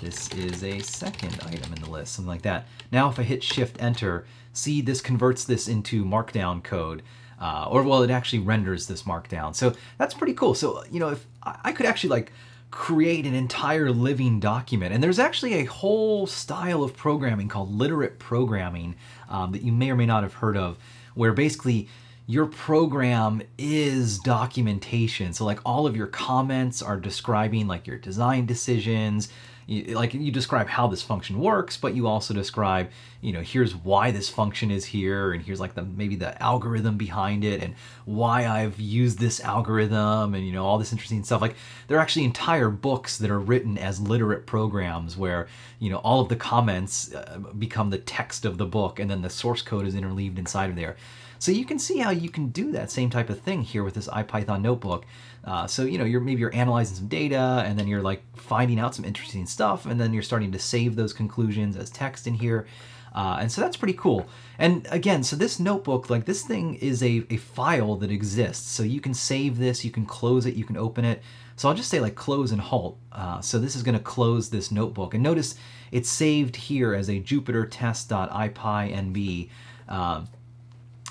[0.00, 2.66] this is a second item in the list, something like that.
[2.92, 7.02] Now if I hit Shift Enter, see this converts this into Markdown code.
[7.40, 9.54] Uh, or well, it actually renders this Markdown.
[9.54, 10.54] So that's pretty cool.
[10.54, 12.32] So, you know, if I could actually like
[12.74, 14.92] create an entire living document.
[14.92, 18.96] And there's actually a whole style of programming called literate programming
[19.28, 20.76] um, that you may or may not have heard of,
[21.14, 21.88] where basically
[22.26, 25.32] your program is documentation.
[25.32, 29.28] So like all of your comments are describing like your design decisions,
[29.66, 34.10] like you describe how this function works, but you also describe, you know, here's why
[34.10, 37.74] this function is here, and here's like the maybe the algorithm behind it, and
[38.04, 41.40] why I've used this algorithm, and you know all this interesting stuff.
[41.40, 41.56] Like
[41.88, 45.48] there are actually entire books that are written as literate programs where
[45.78, 49.22] you know all of the comments uh, become the text of the book, and then
[49.22, 50.96] the source code is interleaved inside of there.
[51.38, 53.94] So you can see how you can do that same type of thing here with
[53.94, 55.04] this IPython notebook.
[55.46, 58.78] Uh, so you know, you're maybe you're analyzing some data, and then you're like finding
[58.78, 62.34] out some interesting stuff, and then you're starting to save those conclusions as text in
[62.34, 62.66] here.
[63.14, 64.26] Uh, and so that's pretty cool.
[64.58, 68.68] And again, so this notebook, like this thing is a, a file that exists.
[68.68, 71.22] So you can save this, you can close it, you can open it.
[71.56, 72.98] So I'll just say like close and halt.
[73.12, 75.14] Uh, so this is going to close this notebook.
[75.14, 75.54] And notice
[75.92, 79.48] it's saved here as a Jupyter test.ipynb.
[79.88, 80.24] Uh,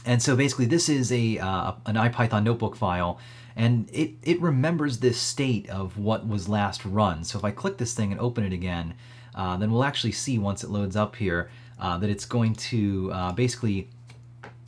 [0.05, 3.17] and so basically this is a uh, an IPython notebook file
[3.55, 7.23] and it, it remembers this state of what was last run.
[7.23, 8.95] So if I click this thing and open it again,
[9.35, 13.11] uh, then we'll actually see once it loads up here uh, that it's going to
[13.13, 13.89] uh, basically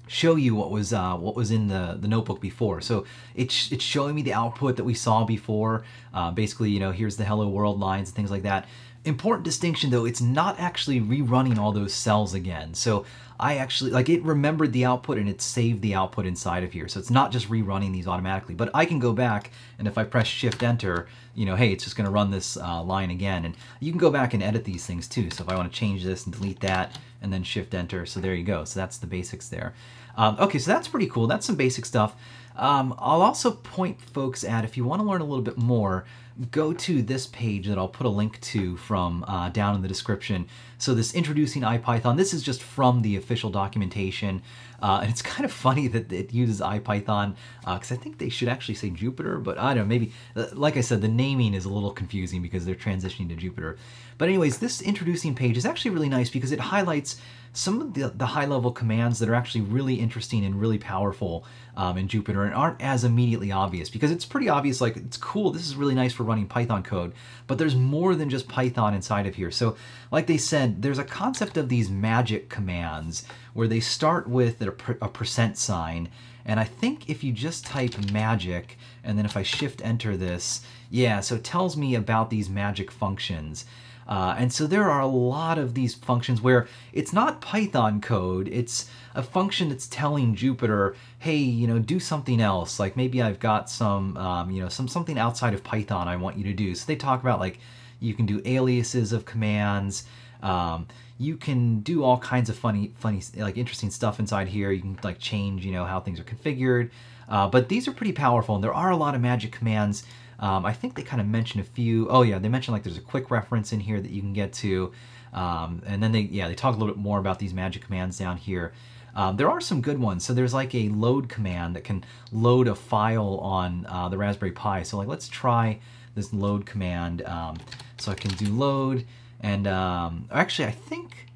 [0.08, 2.82] show you what was uh, what was in the, the notebook before.
[2.82, 5.84] So it's, it's showing me the output that we saw before.
[6.14, 8.68] Uh, basically, you know, here's the hello world lines and things like that.
[9.04, 12.74] Important distinction though, it's not actually rerunning all those cells again.
[12.74, 13.06] So
[13.40, 16.88] I actually, like it remembered the output and it saved the output inside of here.
[16.88, 20.04] So it's not just rerunning these automatically, but I can go back and if I
[20.04, 23.46] press shift enter, you know, hey, it's just gonna run this uh, line again.
[23.46, 25.30] And you can go back and edit these things too.
[25.30, 28.36] So if I wanna change this and delete that and then shift enter, so there
[28.36, 28.64] you go.
[28.64, 29.74] So that's the basics there.
[30.18, 31.28] Um, okay, so that's pretty cool.
[31.28, 32.16] That's some basic stuff.
[32.58, 36.06] Um, I'll also point folks at, if you want to learn a little bit more,
[36.52, 39.88] go to this page that I'll put a link to from uh, down in the
[39.88, 40.48] description.
[40.78, 44.42] So this introducing IPython, this is just from the official documentation.
[44.82, 48.30] Uh, and it's kind of funny that it uses IPython because uh, I think they
[48.30, 51.54] should actually say Jupyter, but I don't know, maybe, uh, like I said, the naming
[51.54, 53.78] is a little confusing because they're transitioning to Jupyter.
[54.18, 57.20] But anyways, this introducing page is actually really nice because it highlights
[57.56, 61.46] some of the, the high level commands that are actually really interesting and really powerful
[61.78, 65.52] um, in Jupyter and aren't as immediately obvious because it's pretty obvious like it's cool
[65.52, 67.14] this is really nice for running Python code
[67.48, 69.52] but there's more than just Python inside of here.
[69.52, 69.78] So
[70.12, 74.76] like they said there's a concept of these magic commands where they start with a,
[75.02, 76.10] a percent sign
[76.46, 80.62] and I think if you just type magic and then if I shift enter this
[80.90, 83.66] yeah so it tells me about these magic functions
[84.08, 88.48] uh, and so there are a lot of these functions where it's not Python code,
[88.48, 92.80] it's a function that's telling Jupyter, hey, you know, do something else.
[92.80, 96.38] Like maybe I've got some, um, you know, some something outside of Python I want
[96.38, 96.76] you to do.
[96.76, 97.60] So they talk about like
[98.00, 100.04] you can do aliases of commands.
[100.44, 100.88] Um,
[101.18, 104.72] you can do all kinds of funny, funny, like interesting stuff inside here.
[104.72, 106.92] You can like change, you know, how things are configured.
[107.28, 110.04] Uh, but these are pretty powerful, and there are a lot of magic commands
[110.40, 112.10] um, I think they kind of mention a few.
[112.10, 114.54] Oh yeah, they mentioned like there's a quick reference in here that you can get
[114.54, 114.92] to,
[115.34, 118.18] um, and then they yeah they talk a little bit more about these magic commands
[118.18, 118.74] down here.
[119.16, 120.26] Um, there are some good ones.
[120.26, 124.52] So there's like a load command that can load a file on uh, the Raspberry
[124.52, 124.84] Pi.
[124.84, 125.80] So like let's try
[126.16, 127.22] this load command.
[127.24, 127.58] Um,
[127.98, 129.06] so I can do load,
[129.40, 131.28] and um, actually I think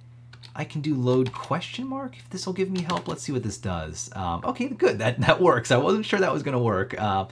[0.56, 3.08] I can do load question mark if this will give me help.
[3.08, 4.10] Let's see what this does.
[4.14, 5.00] Um, okay, good.
[5.00, 5.72] That that works.
[5.72, 7.00] I wasn't sure that was to work.
[7.00, 7.26] Uh,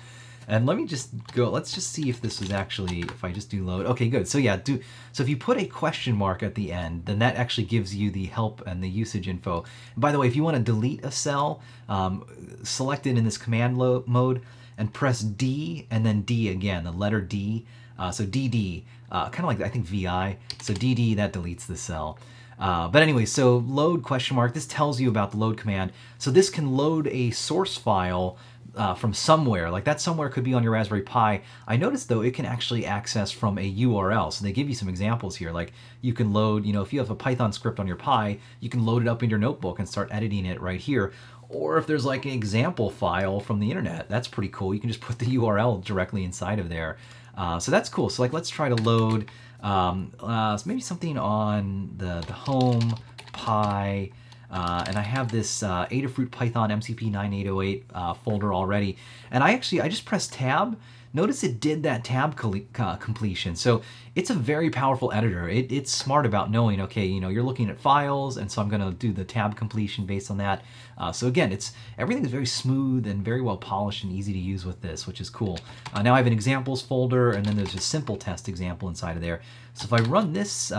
[0.47, 3.49] and let me just go, let's just see if this is actually, if I just
[3.49, 3.85] do load.
[3.85, 4.27] Okay, good.
[4.27, 4.79] So yeah, do
[5.11, 8.09] so if you put a question mark at the end, then that actually gives you
[8.09, 9.65] the help and the usage info.
[9.93, 12.25] And by the way, if you want to delete a cell, um,
[12.63, 14.41] select it in this command mode
[14.77, 17.65] and press D and then D again, the letter D.
[17.99, 20.37] Uh, so DD, uh, kind of like I think VI.
[20.61, 22.17] So DD, that deletes the cell.
[22.59, 25.91] Uh, but anyway, so load question mark, this tells you about the load command.
[26.17, 28.37] So this can load a source file
[28.77, 29.69] uh, from somewhere.
[29.69, 31.41] Like that somewhere could be on your Raspberry Pi.
[31.67, 34.31] I noticed though it can actually access from a URL.
[34.31, 35.51] So they give you some examples here.
[35.51, 38.39] Like you can load, you know, if you have a Python script on your Pi,
[38.59, 41.11] you can load it up in your notebook and start editing it right here.
[41.49, 44.73] Or if there's like an example file from the internet, that's pretty cool.
[44.73, 46.97] You can just put the URL directly inside of there.
[47.35, 48.09] Uh, so that's cool.
[48.09, 49.29] So like let's try to load
[49.61, 52.95] um, uh, maybe something on the, the home
[53.33, 54.11] Pi.
[54.49, 58.97] Uh, and I have this uh, Adafruit Python MCP 9808 uh, folder already.
[59.31, 60.79] And I actually, I just pressed tab.
[61.13, 62.39] Notice it did that tab
[62.77, 63.55] uh, completion.
[63.55, 63.81] So
[64.15, 65.49] it's a very powerful editor.
[65.49, 68.69] It, it's smart about knowing, okay, you know, you're looking at files, and so I'm
[68.69, 70.63] gonna do the tab completion based on that.
[70.97, 74.39] Uh, so again, it's everything is very smooth and very well polished and easy to
[74.39, 75.59] use with this, which is cool.
[75.93, 79.15] Uh, now I have an examples folder, and then there's a simple test example inside
[79.15, 79.41] of there.
[79.73, 80.71] So if I run this,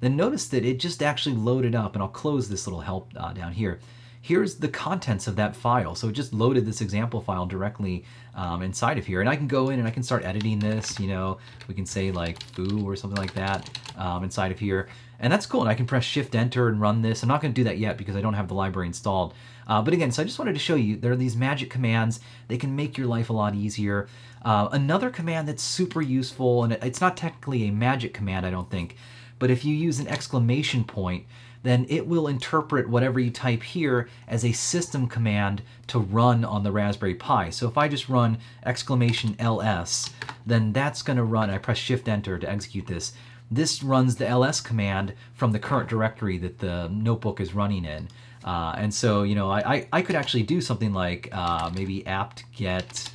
[0.00, 3.32] then notice that it just actually loaded up, and I'll close this little help uh,
[3.32, 3.78] down here.
[4.22, 5.94] Here's the contents of that file.
[5.94, 8.04] So it just loaded this example file directly
[8.34, 9.20] um, inside of here.
[9.20, 11.86] And I can go in and I can start editing this, you know, we can
[11.86, 14.88] say like foo or something like that um, inside of here.
[15.20, 15.60] And that's cool.
[15.60, 17.22] And I can press shift enter and run this.
[17.22, 19.34] I'm not going to do that yet because I don't have the library installed.
[19.66, 22.20] Uh, but again, so I just wanted to show you there are these magic commands.
[22.48, 24.08] They can make your life a lot easier.
[24.42, 28.70] Uh, another command that's super useful, and it's not technically a magic command, I don't
[28.70, 28.96] think,
[29.38, 31.26] but if you use an exclamation point,
[31.62, 36.62] then it will interpret whatever you type here as a system command to run on
[36.62, 37.50] the Raspberry Pi.
[37.50, 40.08] So if I just run exclamation ls,
[40.46, 43.12] then that's going to run, I press shift enter to execute this,
[43.50, 48.08] this runs the ls command from the current directory that the notebook is running in.
[48.44, 52.06] Uh, and so, you know, I, I, I, could actually do something like uh, maybe
[52.06, 53.10] apt get,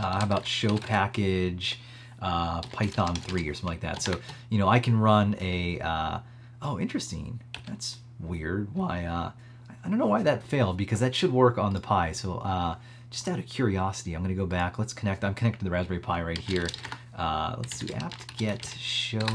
[0.00, 1.78] uh, how about show package,
[2.20, 4.02] uh, Python 3 or something like that.
[4.02, 4.18] So,
[4.48, 6.18] you know, I can run a, uh,
[6.60, 7.40] oh, interesting.
[7.68, 8.74] That's weird.
[8.74, 9.30] Why, uh,
[9.84, 12.10] I don't know why that failed because that should work on the Pi.
[12.10, 12.42] So,
[13.10, 14.78] just out of curiosity, I'm going to go back.
[14.78, 15.24] Let's connect.
[15.24, 16.66] I'm connected to the Raspberry Pi right here.
[17.16, 19.26] Uh, let's do apt get show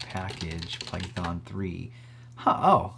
[0.00, 1.90] package Python 3.
[2.36, 2.94] Huh, oh,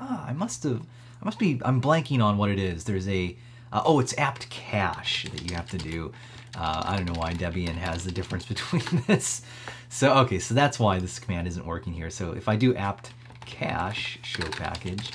[0.00, 0.80] ah, I must have,
[1.20, 2.84] I must be, I'm blanking on what it is.
[2.84, 3.36] There's a,
[3.72, 6.12] uh, oh, it's apt cache that you have to do.
[6.56, 9.42] Uh, I don't know why Debian has the difference between this.
[9.90, 12.08] So, okay, so that's why this command isn't working here.
[12.08, 13.12] So if I do apt
[13.44, 15.10] cache show package,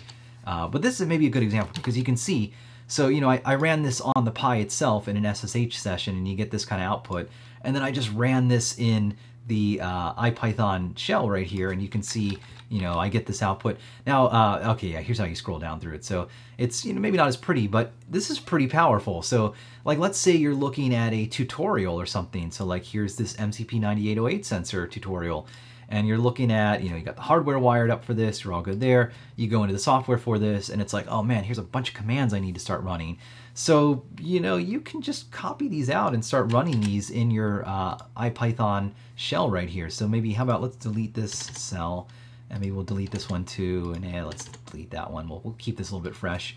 [0.45, 2.53] uh, but this is maybe a good example because you can see,
[2.87, 6.17] so, you know, I, I ran this on the Pi itself in an SSH session
[6.17, 7.29] and you get this kind of output.
[7.63, 9.15] And then I just ran this in
[9.47, 12.37] the uh, IPython shell right here and you can see
[12.69, 13.77] you know, I get this output.
[14.05, 16.05] Now, uh, okay, yeah, here's how you scroll down through it.
[16.05, 19.23] So it's, you know, maybe not as pretty, but this is pretty powerful.
[19.23, 22.51] So like, let's say you're looking at a tutorial or something.
[22.51, 25.47] So like, here's this MCP9808 sensor tutorial
[25.91, 28.53] and you're looking at, you know, you got the hardware wired up for this, you're
[28.53, 29.11] all good there.
[29.35, 31.89] You go into the software for this and it's like, oh man, here's a bunch
[31.89, 33.17] of commands I need to start running.
[33.53, 37.63] So, you know, you can just copy these out and start running these in your
[37.67, 39.89] uh, IPython shell right here.
[39.89, 42.07] So maybe, how about let's delete this cell
[42.49, 43.93] And maybe we'll delete this one too.
[43.95, 45.27] And yeah, let's delete that one.
[45.27, 46.55] We'll, we'll keep this a little bit fresh.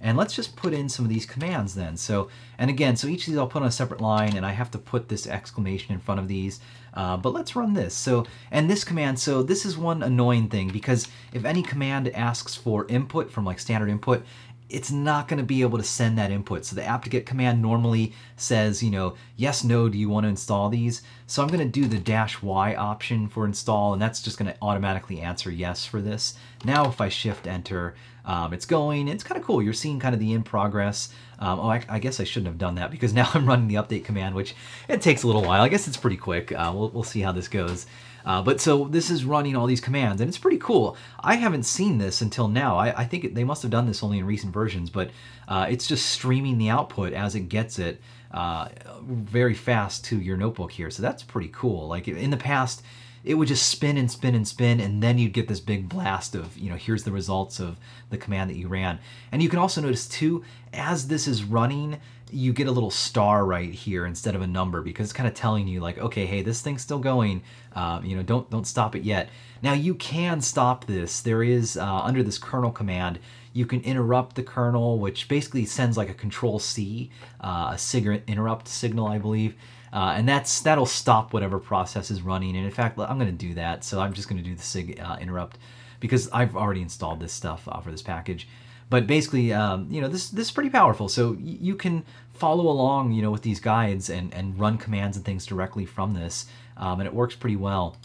[0.00, 1.96] And let's just put in some of these commands then.
[1.96, 2.28] So,
[2.58, 4.70] and again, so each of these I'll put on a separate line and I have
[4.72, 6.60] to put this exclamation in front of these.
[6.92, 7.94] Uh, but let's run this.
[7.94, 12.54] So, and this command, so this is one annoying thing because if any command asks
[12.54, 14.24] for input from like standard input,
[14.70, 16.64] it's not going to be able to send that input.
[16.64, 20.68] So the apt-get command normally says, you know, yes, no, do you want to install
[20.68, 21.02] these?
[21.26, 24.50] So I'm going to do the dash Y option for install, and that's just going
[24.50, 26.34] to automatically answer yes for this.
[26.64, 29.08] Now if I shift enter, um, it's going.
[29.08, 29.62] It's kind of cool.
[29.62, 31.10] You're seeing kind of the in progress.
[31.38, 33.74] Um, oh, I, I, guess I shouldn't have done that because now I'm running the
[33.74, 34.54] update command, which
[34.88, 35.60] it takes a little while.
[35.60, 36.52] I guess it's pretty quick.
[36.52, 37.86] Uh, we'll, we'll see how this goes.
[38.24, 40.96] Uh, but so this is running all these commands, and it's pretty cool.
[41.20, 42.76] I haven't seen this until now.
[42.76, 45.10] I, I think they must have done this only in recent versions, but
[45.46, 48.68] uh, it's just streaming the output as it gets it uh,
[49.02, 50.90] very fast to your notebook here.
[50.90, 51.86] So that's pretty cool.
[51.86, 52.82] Like in the past,
[53.24, 56.34] it would just spin and spin and spin, and then you'd get this big blast
[56.34, 57.78] of, you know, here's the results of
[58.10, 58.98] the command that you ran.
[59.32, 62.00] And you can also notice too, as this is running,
[62.34, 65.34] you get a little star right here instead of a number because it's kind of
[65.34, 67.42] telling you like, okay, hey, this thing's still going.
[67.74, 69.30] Um, you know, don't don't stop it yet.
[69.62, 71.20] Now you can stop this.
[71.20, 73.18] There is uh, under this kernel command,
[73.54, 78.68] you can interrupt the kernel, which basically sends like a control C, uh, a interrupt
[78.68, 79.54] signal, I believe.
[79.92, 82.56] Uh, and that's that'll stop whatever process is running.
[82.56, 83.84] And in fact, I'm going to do that.
[83.84, 85.56] So I'm just going to do the sig uh, interrupt
[86.00, 88.48] because I've already installed this stuff uh, for this package.
[88.90, 91.08] But basically, um, you know, this this is pretty powerful.
[91.08, 95.24] So you can follow along, you know, with these guides and and run commands and
[95.24, 97.96] things directly from this, um, and it works pretty well.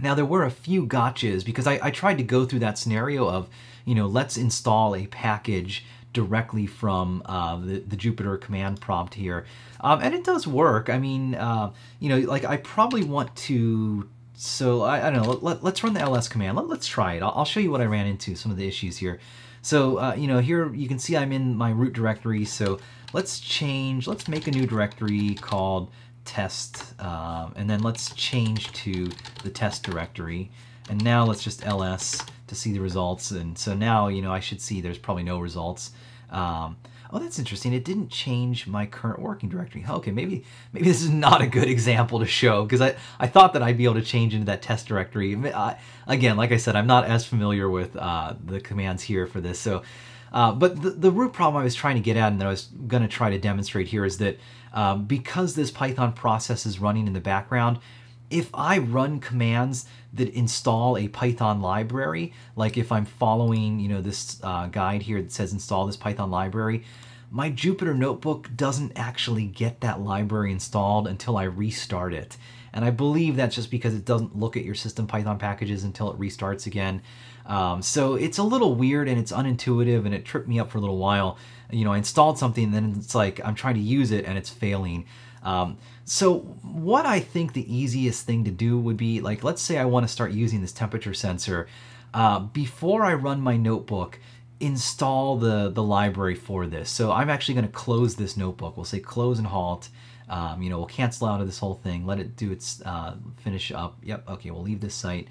[0.00, 3.28] Now there were a few gotchas because I, I tried to go through that scenario
[3.28, 3.48] of,
[3.84, 9.44] you know, let's install a package directly from uh, the, the Jupyter command prompt here.
[9.80, 10.88] Um, and it does work.
[10.88, 15.32] I mean, uh, you know, like I probably want to, so I, I don't know,
[15.32, 16.56] let, us run the ls command.
[16.56, 17.22] Let, us try it.
[17.22, 19.18] I'll, I'll, show you what I ran into, some of the issues here.
[19.62, 22.44] So, uh, you know, here you can see I'm in my root directory.
[22.44, 22.78] So
[23.12, 25.90] let's change, let's make a new directory called
[26.24, 29.08] test, um, and then let's change to
[29.42, 30.50] the test directory.
[30.90, 33.30] And now let's just ls to see the results.
[33.30, 35.92] And so now, you know, I should see there's probably no results.
[36.30, 36.76] Um,
[37.12, 37.72] oh, that's interesting.
[37.72, 39.84] It didn't change my current working directory.
[39.88, 43.52] Okay, maybe maybe this is not a good example to show because I, I thought
[43.54, 45.36] that I'd be able to change into that test directory.
[45.52, 49.40] I, again, like I said, I'm not as familiar with uh, the commands here for
[49.40, 49.58] this.
[49.58, 49.82] So,
[50.32, 52.50] uh, but the, the root problem I was trying to get at and that I
[52.50, 54.38] was going to try to demonstrate here is that
[54.72, 57.78] um, because this Python process is running in the background,
[58.30, 64.02] if I run commands that install a Python library, like if I'm following, you know,
[64.02, 66.84] this uh, guide here that says install this Python library,
[67.30, 72.36] my Jupyter Notebook doesn't actually get that library installed until I restart it.
[72.72, 76.10] And I believe that's just because it doesn't look at your system Python packages until
[76.10, 77.02] it restarts again.
[77.48, 80.78] Um, so it's a little weird and it's unintuitive and it tripped me up for
[80.78, 81.38] a little while.
[81.70, 84.38] You know, I installed something and then it's like I'm trying to use it and
[84.38, 85.06] it's failing.
[85.42, 89.78] Um, so what I think the easiest thing to do would be like, let's say
[89.78, 91.68] I want to start using this temperature sensor.
[92.12, 94.18] Uh, before I run my notebook,
[94.60, 96.90] install the, the library for this.
[96.90, 98.76] So I'm actually going to close this notebook.
[98.76, 99.88] We'll say close and halt.
[100.28, 103.14] Um, you know, we'll cancel out of this whole thing, let it do its uh,
[103.38, 103.96] finish up.
[104.02, 105.28] Yep, okay, we'll leave this site.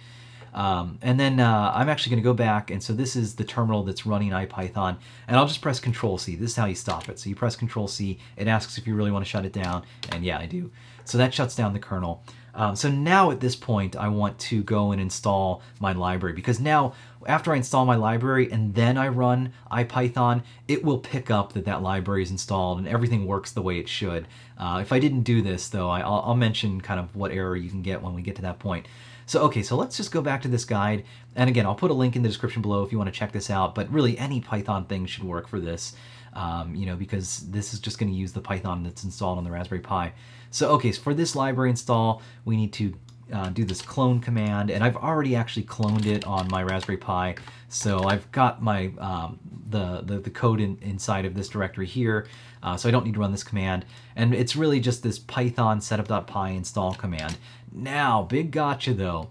[0.57, 3.43] Um, and then uh, I'm actually going to go back, and so this is the
[3.43, 6.35] terminal that's running IPython, and I'll just press Control C.
[6.35, 7.19] This is how you stop it.
[7.19, 9.83] So you press Control C, it asks if you really want to shut it down,
[10.11, 10.71] and yeah, I do.
[11.05, 12.23] So that shuts down the kernel.
[12.55, 16.59] Um, so now at this point, I want to go and install my library because
[16.59, 16.93] now
[17.27, 21.65] after I install my library and then I run IPython, it will pick up that
[21.65, 24.27] that library is installed and everything works the way it should.
[24.57, 27.69] Uh, if I didn't do this though, I, will mention kind of what error you
[27.69, 28.87] can get when we get to that point.
[29.27, 31.03] So, okay, so let's just go back to this guide.
[31.35, 33.33] And again, I'll put a link in the description below if you want to check
[33.33, 35.95] this out, but really any Python thing should work for this,
[36.33, 39.43] um, you know, because this is just going to use the Python that's installed on
[39.43, 40.13] the Raspberry Pi.
[40.49, 42.93] So, okay, so for this library install, we need to
[43.33, 47.35] uh, do this clone command, and I've already actually cloned it on my Raspberry Pi.
[47.69, 52.27] So I've got my um, the, the, the code in, inside of this directory here,
[52.63, 53.85] uh, so I don't need to run this command.
[54.15, 57.37] And it's really just this python setup.py install command.
[57.71, 59.29] Now, big gotcha though.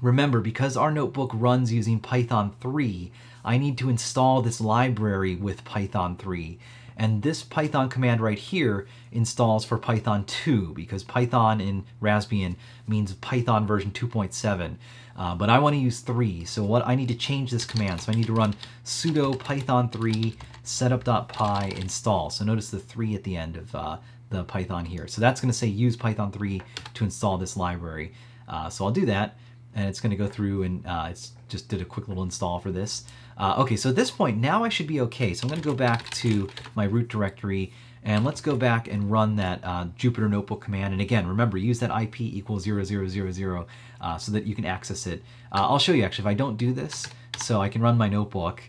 [0.00, 3.12] Remember, because our notebook runs using Python 3,
[3.44, 6.58] I need to install this library with Python 3.
[7.02, 12.54] And this Python command right here installs for Python 2 because Python in Raspbian
[12.86, 14.76] means Python version 2.7.
[15.16, 18.00] Uh, but I want to use 3, so what I need to change this command.
[18.00, 22.30] So I need to run sudo python 3 setup.py install.
[22.30, 23.96] So notice the 3 at the end of uh,
[24.30, 25.08] the Python here.
[25.08, 26.62] So that's going to say use Python 3
[26.94, 28.12] to install this library.
[28.46, 29.36] Uh, so I'll do that.
[29.74, 32.60] and it's going to go through and uh, it's just did a quick little install
[32.60, 33.02] for this.
[33.42, 35.34] Uh, okay, so at this point, now I should be okay.
[35.34, 37.72] So I'm going to go back to my root directory
[38.04, 40.92] and let's go back and run that uh, Jupyter Notebook command.
[40.92, 43.66] And again, remember, use that IP equals 0000
[44.00, 45.24] uh, so that you can access it.
[45.50, 47.08] Uh, I'll show you actually if I don't do this.
[47.40, 48.62] So I can run my notebook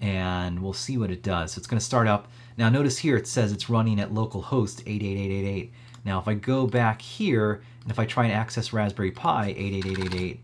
[0.00, 1.52] and we'll see what it does.
[1.52, 2.28] So it's going to start up.
[2.56, 5.74] Now notice here it says it's running at localhost 88888.
[6.06, 10.40] Now if I go back here and if I try and access Raspberry Pi 88888,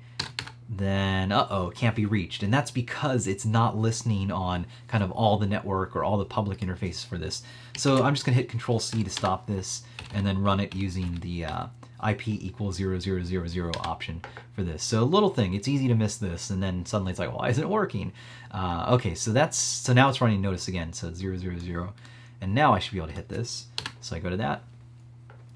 [0.77, 2.43] then uh-oh, can't be reached.
[2.43, 6.25] And that's because it's not listening on kind of all the network or all the
[6.25, 7.43] public interfaces for this.
[7.77, 9.83] So I'm just gonna hit Control C to stop this
[10.15, 11.67] and then run it using the uh,
[12.09, 14.23] IP equals 0000 option
[14.55, 14.83] for this.
[14.83, 17.63] So little thing, it's easy to miss this and then suddenly it's like, why isn't
[17.63, 18.13] it working?
[18.51, 21.93] Uh, okay, so that's, so now it's running notice again, so 000.
[22.41, 23.67] And now I should be able to hit this.
[24.01, 24.63] So I go to that.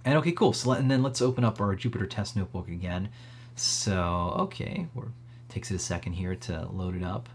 [0.04, 0.52] And okay, cool.
[0.52, 3.08] So let, and then let's open up our Jupyter Test Notebook again.
[3.56, 5.08] So, okay, we're,
[5.48, 7.28] takes it a second here to load it up.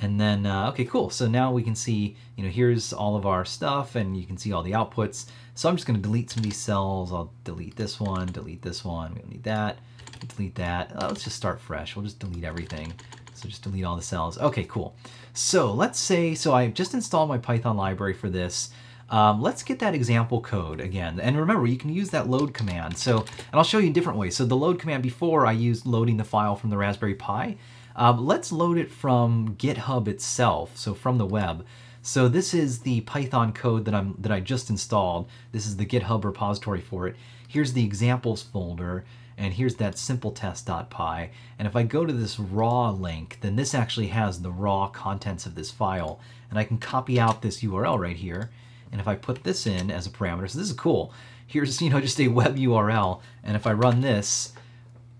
[0.00, 1.10] And then, uh, okay, cool.
[1.10, 4.36] So now we can see, you know, here's all of our stuff and you can
[4.36, 5.26] see all the outputs.
[5.54, 7.12] So I'm just gonna delete some of these cells.
[7.12, 9.14] I'll delete this one, delete this one.
[9.14, 9.78] We don't need that,
[10.28, 10.92] delete that.
[10.96, 11.94] Uh, let's just start fresh.
[11.94, 12.92] We'll just delete everything.
[13.34, 14.38] So just delete all the cells.
[14.38, 14.96] Okay, cool.
[15.34, 18.70] So let's say, so I just installed my Python library for this.
[19.12, 21.20] Um, let's get that example code again.
[21.20, 22.96] And remember, you can use that load command.
[22.96, 24.34] So, and I'll show you different ways.
[24.34, 27.56] So the load command before I used loading the file from the Raspberry Pi.
[27.94, 31.66] Um, let's load it from GitHub itself, so from the web.
[32.00, 35.28] So this is the Python code that I'm that I just installed.
[35.52, 37.14] This is the GitHub repository for it.
[37.46, 39.04] Here's the examples folder,
[39.36, 41.30] and here's that simpletest.py.
[41.58, 45.44] And if I go to this raw link, then this actually has the raw contents
[45.44, 46.18] of this file.
[46.48, 48.50] And I can copy out this URL right here,
[48.92, 51.12] and if I put this in as a parameter, so this is cool.
[51.46, 53.20] Here's, you know, just a web URL.
[53.42, 54.52] And if I run this,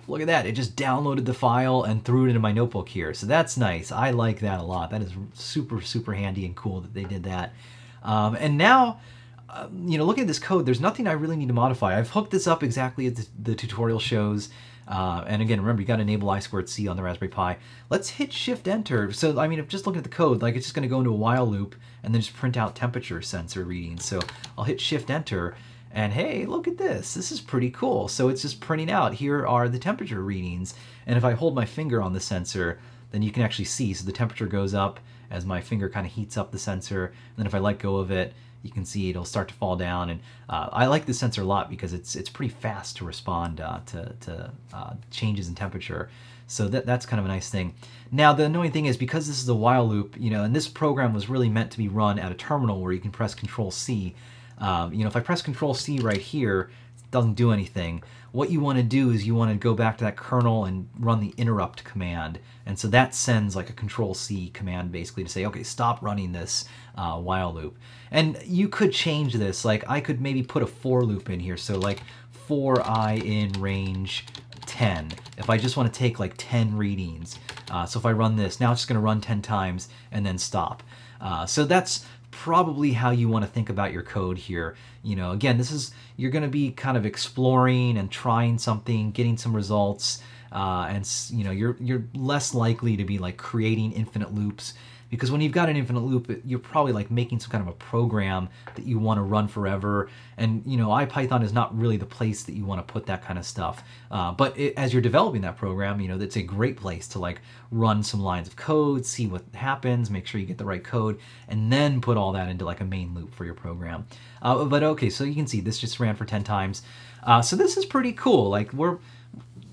[0.07, 0.47] look at that.
[0.47, 3.14] It just downloaded the file and threw it into my notebook here.
[3.14, 3.91] So that's nice.
[3.91, 4.91] I like that a lot.
[4.91, 7.55] That is super, super handy and cool that they did that.
[8.03, 9.01] Um, and now,
[9.49, 11.99] uh, you know, looking at this code, there's nothing I really need to modify.
[11.99, 14.51] I've hooked this up exactly as the, the tutorial shows.
[14.89, 17.59] Uh, and again, remember, you got to enable I squared C on the Raspberry Pi.
[17.89, 19.12] Let's hit Shift Enter.
[19.12, 20.99] So, I mean, if just looking at the code, like it's just going to go
[20.99, 24.05] into a while loop and then just print out temperature sensor readings.
[24.05, 24.20] So
[24.59, 25.55] I'll hit Shift Enter
[25.93, 27.14] and hey, look at this.
[27.14, 28.09] This is pretty cool.
[28.09, 29.14] So it's just printing out.
[29.14, 30.74] Here are the temperature readings.
[31.07, 32.80] And if I hold my finger on the sensor,
[33.11, 33.93] then you can actually see.
[33.93, 37.07] So the temperature goes up as my finger kind of heats up the sensor.
[37.07, 39.76] And then if I let go of it, you can see it'll start to fall
[39.76, 40.10] down.
[40.10, 43.60] And uh, I like this sensor a lot because it's it's pretty fast to respond
[43.60, 46.08] uh, to, to uh, changes in temperature.
[46.46, 47.74] So that, that's kind of a nice thing.
[48.10, 50.68] Now the annoying thing is because this is a while loop, you know, and this
[50.68, 53.70] program was really meant to be run at a terminal where you can press Control
[53.70, 54.14] C.
[54.58, 58.02] Um, you know, if I press Control C right here, it doesn't do anything.
[58.32, 60.88] What you want to do is you want to go back to that kernel and
[60.98, 62.38] run the interrupt command.
[62.66, 66.32] And so that sends like a Control C command basically to say, okay, stop running
[66.32, 66.64] this
[66.97, 67.76] uh, while loop.
[68.11, 69.64] And you could change this.
[69.64, 71.57] Like I could maybe put a for loop in here.
[71.57, 72.01] So like
[72.47, 74.26] for i in range
[74.66, 75.12] 10.
[75.38, 77.38] If I just want to take like 10 readings.
[77.70, 80.24] Uh, so if I run this, now it's just going to run 10 times and
[80.24, 80.82] then stop.
[81.20, 84.76] Uh, so that's probably how you want to think about your code here.
[85.03, 89.12] You know, again, this is, you're going to be kind of exploring and trying something,
[89.12, 90.22] getting some results.
[90.51, 94.74] Uh, and you know you're you're less likely to be like creating infinite loops
[95.12, 97.76] because when you've got an infinite loop, you're probably like making some kind of a
[97.76, 100.08] program that you want to run forever.
[100.38, 103.22] And you know, IPython is not really the place that you want to put that
[103.22, 103.84] kind of stuff.
[104.10, 107.18] Uh, but it, as you're developing that program, you know, that's a great place to
[107.18, 110.82] like run some lines of code, see what happens, make sure you get the right
[110.82, 114.06] code, and then put all that into like a main loop for your program.
[114.40, 116.80] Uh, but okay, so you can see this just ran for 10 times.
[117.22, 118.48] Uh, so this is pretty cool.
[118.48, 118.96] Like we're,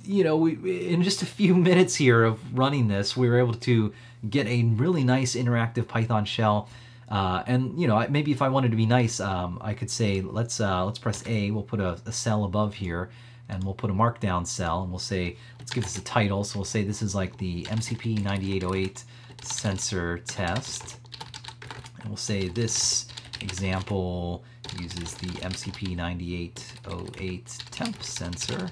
[0.03, 3.53] you know, we in just a few minutes here of running this, we were able
[3.53, 3.93] to
[4.27, 6.69] get a really nice interactive Python shell.
[7.07, 10.21] Uh, and you know, maybe if I wanted to be nice, um, I could say
[10.21, 11.51] let's uh, let's press A.
[11.51, 13.09] We'll put a, a, cell above here,
[13.47, 16.43] and we'll put a markdown cell, and we'll say let's give this a title.
[16.43, 19.03] So we'll say this is like the MCP 9808
[19.41, 20.97] sensor test,
[21.99, 23.07] and we'll say this
[23.41, 24.43] example
[24.79, 28.69] uses the MCP 9808 temp sensor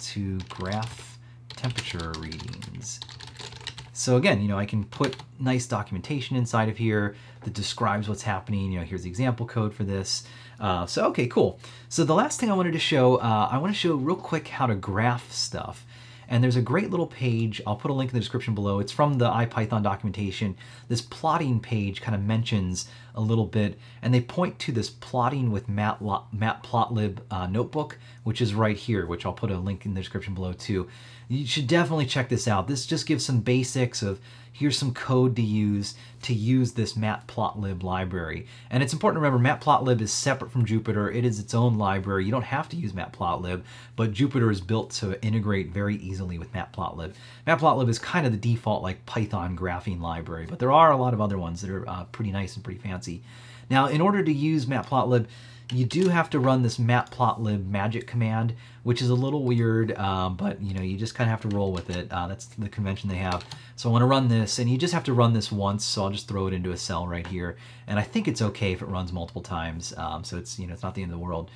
[0.00, 1.18] to graph
[1.56, 3.00] temperature readings.
[3.98, 8.22] So again, you know, I can put nice documentation inside of here that describes what's
[8.22, 8.70] happening.
[8.70, 10.22] You know, here's the example code for this.
[10.60, 11.58] Uh, so, okay, cool.
[11.88, 14.46] So the last thing I wanted to show, uh, I want to show real quick
[14.46, 15.84] how to graph stuff.
[16.28, 18.78] And there's a great little page, I'll put a link in the description below.
[18.78, 20.56] It's from the IPython documentation.
[20.86, 25.50] This plotting page kind of mentions a little bit, and they point to this plotting
[25.50, 30.00] with Matplotlib uh, notebook, which is right here, which I'll put a link in the
[30.00, 30.86] description below too.
[31.28, 32.68] You should definitely check this out.
[32.68, 34.20] This just gives some basics of
[34.50, 38.46] here's some code to use to use this matplotlib library.
[38.70, 41.14] And it's important to remember matplotlib is separate from Jupyter.
[41.14, 42.24] It is its own library.
[42.24, 43.62] You don't have to use matplotlib,
[43.94, 47.12] but Jupyter is built to integrate very easily with matplotlib.
[47.46, 51.14] Matplotlib is kind of the default like Python graphing library, but there are a lot
[51.14, 53.22] of other ones that are uh, pretty nice and pretty fancy.
[53.70, 55.26] Now, in order to use matplotlib,
[55.72, 58.54] you do have to run this matplotlib magic command,
[58.84, 61.54] which is a little weird, um, but you know you just kind of have to
[61.56, 62.10] roll with it.
[62.10, 63.44] Uh, that's the convention they have.
[63.76, 65.84] So I want to run this, and you just have to run this once.
[65.84, 67.56] So I'll just throw it into a cell right here,
[67.86, 69.92] and I think it's okay if it runs multiple times.
[69.96, 71.50] Um, so it's you know it's not the end of the world.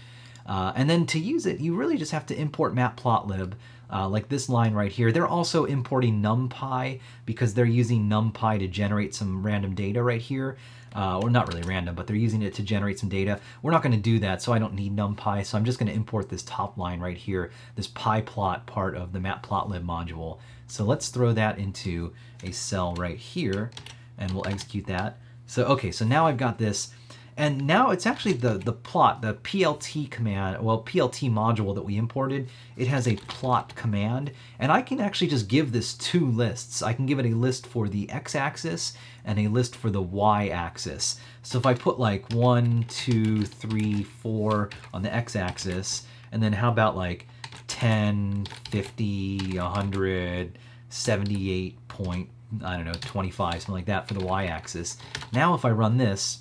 [0.45, 3.55] Uh, and then to use it, you really just have to import matplotlib.
[3.95, 5.13] Uh, like this line right here.
[5.13, 10.57] They're also importing NumPy because they're using NumPy to generate some random data right here
[10.95, 13.41] uh, or not really random, but they're using it to generate some data.
[13.63, 15.89] We're not going to do that, so I don't need NumPy, so I'm just going
[15.89, 20.39] to import this top line right here, this pyplot part of the matplotlib module.
[20.67, 22.13] So let's throw that into
[22.43, 23.71] a cell right here,
[24.19, 25.19] and we'll execute that.
[25.47, 26.93] So, okay, so now I've got this
[27.37, 31.97] and now it's actually the, the plot, the PLT command, well, PLT module that we
[31.97, 36.83] imported, it has a plot command, and I can actually just give this two lists.
[36.83, 38.93] I can give it a list for the x-axis
[39.25, 41.21] and a list for the y-axis.
[41.43, 46.71] So if I put like one, two, three, four on the x-axis, and then how
[46.71, 47.27] about like
[47.69, 50.59] 10, 50, 100,
[50.89, 52.29] 78 point,
[52.65, 54.99] I don't know, 25, something like that for the y-axis.
[55.33, 56.39] Now if I run this,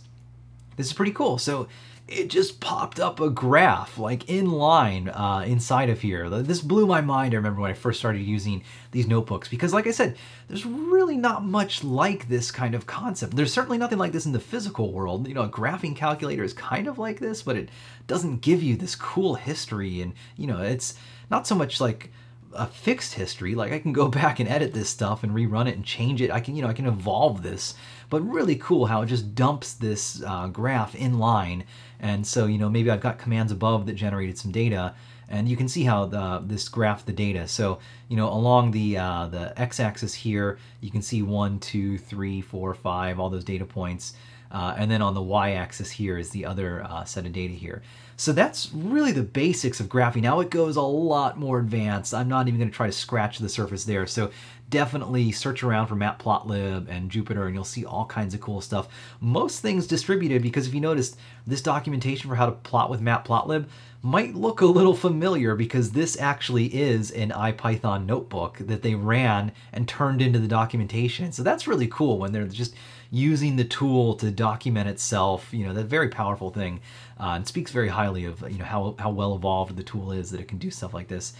[0.77, 1.37] this is pretty cool.
[1.37, 1.67] So
[2.11, 6.29] it just popped up a graph like in line uh, inside of here.
[6.29, 7.33] This blew my mind.
[7.33, 11.15] I remember when I first started using these notebooks because like I said, there's really
[11.15, 13.35] not much like this kind of concept.
[13.35, 15.27] There's certainly nothing like this in the physical world.
[15.27, 17.69] You know, a graphing calculator is kind of like this, but it
[18.07, 20.95] doesn't give you this cool history and you know, it's
[21.29, 22.11] not so much like
[22.53, 23.55] a fixed history.
[23.55, 26.31] Like I can go back and edit this stuff and rerun it and change it.
[26.31, 27.73] I can, you know, I can evolve this.
[28.09, 31.63] But really cool how it just dumps this uh, graph in line.
[31.99, 34.95] And so, you know, maybe I've got commands above that generated some data,
[35.29, 37.47] and you can see how the, this graph the data.
[37.47, 37.79] So,
[38.09, 42.73] you know, along the uh, the x-axis here, you can see one, two, three, four,
[42.73, 44.13] five, all those data points.
[44.51, 47.81] Uh, and then on the y-axis here is the other uh, set of data here.
[48.17, 50.21] So that's really the basics of graphing.
[50.21, 52.13] Now it goes a lot more advanced.
[52.13, 54.05] I'm not even going to try to scratch the surface there.
[54.05, 54.29] So
[54.69, 58.87] definitely search around for Matplotlib and Jupyter and you'll see all kinds of cool stuff.
[59.19, 63.65] Most things distributed because if you noticed, this documentation for how to plot with Matplotlib
[64.03, 69.51] might look a little familiar because this actually is an IPython notebook that they ran
[69.73, 71.31] and turned into the documentation.
[71.31, 72.75] So that's really cool when they're just
[73.11, 76.79] using the tool to document itself, you know, that very powerful thing,
[77.19, 80.31] uh, and speaks very highly of, you know, how, how well evolved the tool is
[80.31, 81.33] that it can do stuff like this.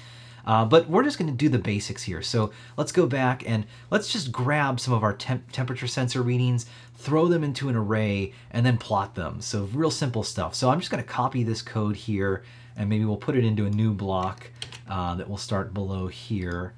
[0.45, 2.21] Uh, but we're just going to do the basics here.
[2.21, 6.65] So let's go back and let's just grab some of our temp temperature sensor readings,
[6.95, 9.39] throw them into an array, and then plot them.
[9.39, 10.55] So real simple stuff.
[10.55, 12.43] So I'm just going to copy this code here,
[12.75, 14.49] and maybe we'll put it into a new block
[14.89, 16.73] uh, that will start below here.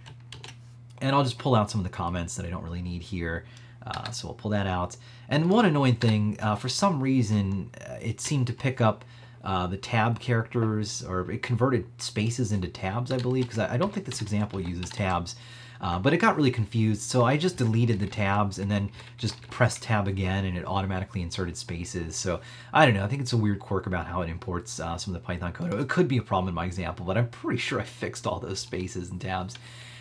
[1.01, 3.45] And I'll just pull out some of the comments that I don't really need here.
[3.85, 4.95] Uh, so we'll pull that out.
[5.29, 9.03] And one annoying thing, uh, for some reason, uh, it seemed to pick up
[9.43, 13.77] uh, the tab characters, or it converted spaces into tabs, I believe, because I, I,
[13.77, 15.35] don't think this example uses tabs.
[15.83, 19.41] Uh, but it got really confused, so I just deleted the tabs and then just
[19.49, 22.15] pressed tab again and it automatically inserted spaces.
[22.15, 22.39] So
[22.71, 25.13] I don't know, I think it's a weird quirk about how it imports uh, some
[25.13, 25.73] of the Python code.
[25.73, 28.39] It could be a problem in my example, but I'm pretty sure I fixed all
[28.39, 29.57] those spaces and tabs.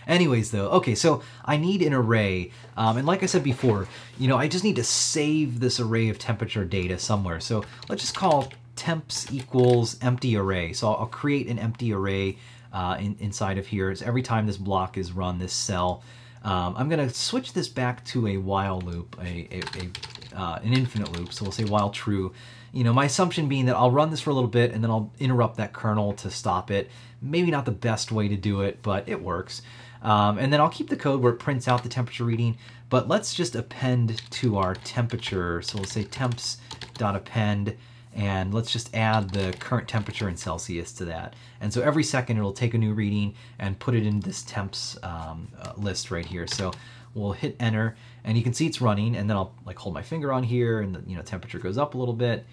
[0.06, 4.28] Anyways, though, okay, so I need an array, um, and like I said before, you
[4.28, 7.40] know, I just need to save this array of temperature data somewhere.
[7.40, 10.72] So let's just call temps equals empty array.
[10.72, 12.38] So I'll, create an empty array
[12.72, 13.94] uh, in, inside of here.
[13.94, 16.02] So every time this block is run, this cell,
[16.42, 19.90] um, I'm going to switch this back to a while loop, a, a, a
[20.34, 21.32] uh, an infinite loop.
[21.32, 22.32] So we'll say while true.
[22.72, 24.90] You know, my assumption being that I'll run this for a little bit and then
[24.90, 26.90] I'll interrupt that kernel to stop it.
[27.20, 29.62] Maybe not the best way to do it, but it works.
[30.02, 32.56] Um, and then I'll keep the code where it prints out the temperature reading,
[32.90, 35.62] but let's just append to our temperature.
[35.62, 37.76] So we'll say temps.append,
[38.14, 41.34] and let's just add the current temperature in Celsius to that.
[41.60, 44.98] And so every second it'll take a new reading and put it in this temps
[45.02, 46.46] um, uh, list right here.
[46.46, 46.72] So
[47.14, 50.02] we'll hit enter, and you can see it's running, and then I'll like hold my
[50.02, 52.44] finger on here, and the you know temperature goes up a little bit,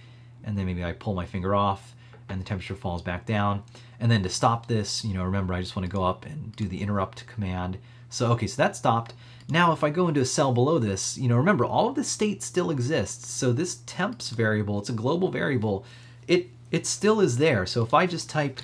[0.43, 1.95] and then maybe I pull my finger off,
[2.29, 3.63] and the temperature falls back down.
[3.99, 6.55] And then to stop this, you know, remember I just want to go up and
[6.55, 7.77] do the interrupt command.
[8.09, 9.13] So, okay, so that stopped.
[9.51, 12.03] Now, if I go into a cell below this, you know, remember all of the
[12.03, 13.27] state still exists.
[13.27, 15.85] So this temps variable, it's a global variable,
[16.27, 17.65] it, it still is there.
[17.65, 18.61] So if I just type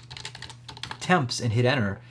[0.99, 2.01] temps and hit enter,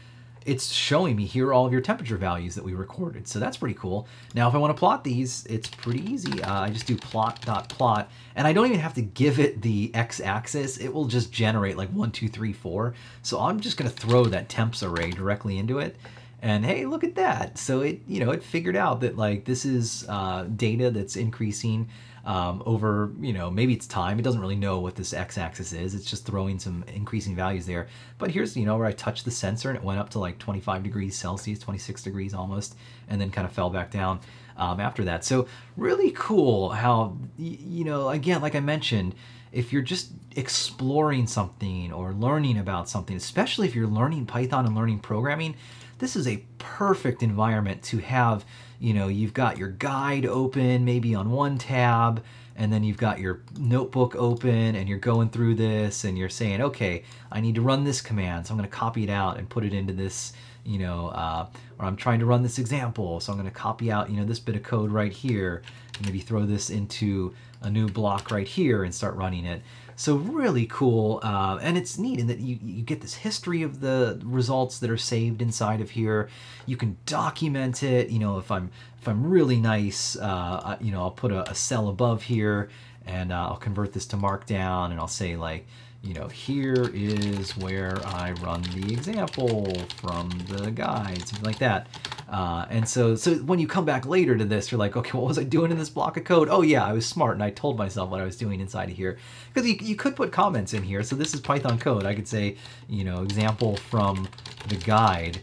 [0.45, 3.27] it's showing me here all of your temperature values that we recorded.
[3.27, 4.07] So that's pretty cool.
[4.35, 6.43] Now, if I want to plot these, it's pretty easy.
[6.43, 9.63] Uh, I just do plot dot plot, and I don't even have to give it
[9.63, 10.77] the x-axis.
[10.79, 12.95] It will just generate like one, two, three, four.
[13.23, 15.97] So I'm just going to throw that temps array directly into it.
[16.45, 17.57] And hey, look at that.
[17.57, 21.89] So it, you know, it figured out that like this is uh, data that's increasing
[22.27, 24.19] um, over, you know, maybe it's time.
[24.19, 25.95] It doesn't really know what this x-axis is.
[25.95, 27.89] It's just throwing some increasing values there.
[28.19, 30.39] But here's, you know, where I touched the sensor and it went up to like
[30.39, 32.77] 25 degrees Celsius, 26 degrees almost,
[33.09, 34.21] and then kind of fell back down
[34.59, 35.25] um, after that.
[35.25, 39.15] So really cool how, you know, again, like I mentioned,
[39.51, 44.75] if you're just exploring something or learning about something, especially if you're learning Python and
[44.75, 45.55] learning programming,
[45.99, 48.45] this is a perfect environment to have
[48.85, 52.23] you know, you've got your guide open maybe on one tab,
[52.57, 56.61] and then you've got your notebook open and you're going through this and you're saying,
[56.61, 59.49] okay, I need to run this command, so I'm going to copy it out and
[59.49, 60.35] put it into this,
[60.65, 61.47] you know, uh,
[61.79, 64.25] or I'm trying to run this example, so I'm going to copy out, you know,
[64.25, 65.63] this bit of code right here,
[65.97, 69.63] and maybe throw this into a new block right here and start running it.
[69.97, 73.81] So really cool, uh, and it's neat in that you, you get this history of
[73.81, 76.29] the results that are saved inside of here.
[76.67, 78.11] You can document it.
[78.11, 78.71] You know, if I'm
[79.01, 82.71] if I'm really nice, uh, you know, I'll put a, a cell above here,
[83.07, 85.67] and uh, I'll convert this to Markdown, and I'll say like,
[86.05, 91.87] you know, here is where I run the example from the guide, something like that.
[92.29, 95.27] Uh, and so, so when you come back later to this, you're like, okay, what
[95.27, 96.49] was I doing in this block of code?
[96.51, 98.97] Oh yeah, I was smart and I told myself what I was doing inside of
[98.97, 99.19] here.
[99.53, 101.03] Because you, you could put comments in here.
[101.03, 102.05] So this is Python code.
[102.05, 104.29] I could say, you know, example from
[104.69, 105.41] the guide.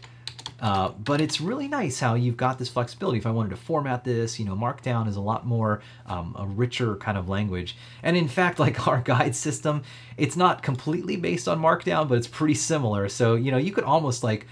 [0.62, 3.18] Uh, but it's really nice how you've got this flexibility.
[3.18, 6.46] If I wanted to format this, you know, Markdown is a lot more um, a
[6.46, 7.76] richer kind of language.
[8.04, 9.82] And in fact, like our guide system,
[10.16, 13.08] it's not completely based on Markdown, but it's pretty similar.
[13.08, 14.46] So, you know, you could almost like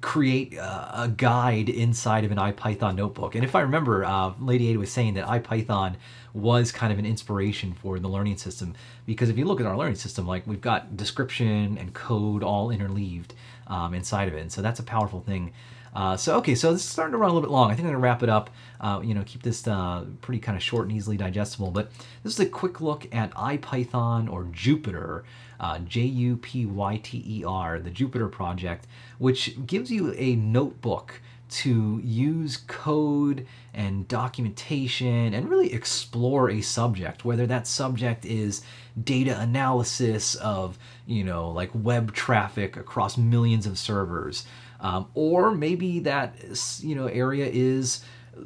[0.00, 3.34] create a guide inside of an IPython notebook.
[3.34, 5.96] And if I remember, uh, Lady Ada was saying that IPython
[6.32, 8.74] was kind of an inspiration for the learning system
[9.06, 12.70] because if you look at our learning system, like we've got description and code all
[12.70, 13.34] interleaved
[13.66, 14.40] um, inside of it.
[14.40, 15.52] And so that's a powerful thing.
[15.94, 17.70] Uh, so okay, so this is starting to run a little bit long.
[17.70, 18.50] I think I'm gonna wrap it up.
[18.80, 21.70] Uh, you know, keep this uh, pretty kind of short and easily digestible.
[21.70, 21.90] But
[22.22, 25.22] this is a quick look at IPython or Jupyter,
[25.60, 28.88] uh, J-U-P-Y-T-E-R, the Jupyter project,
[29.18, 37.24] which gives you a notebook to use code and documentation and really explore a subject,
[37.24, 38.62] whether that subject is
[39.02, 44.44] data analysis of, you know, like web traffic across millions of servers,
[44.80, 46.36] um, or maybe that,
[46.80, 48.04] you know, area is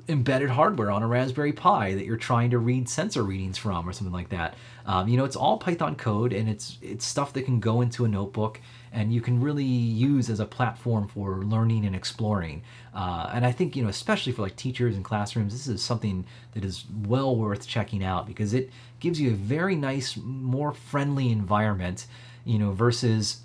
[0.09, 3.93] embedded hardware on a Raspberry Pi that you're trying to read sensor readings from or
[3.93, 4.55] something like that.
[4.87, 8.05] Um, you know, it's all Python code and it's it's stuff that can go into
[8.05, 8.61] a notebook
[8.93, 12.63] and you can really use as a platform for learning and exploring.
[12.95, 16.25] Uh, and I think, you know, especially for like teachers and classrooms, this is something
[16.55, 21.31] that is well worth checking out because it gives you a very nice, more friendly
[21.31, 22.07] environment,
[22.49, 23.43] you know, versus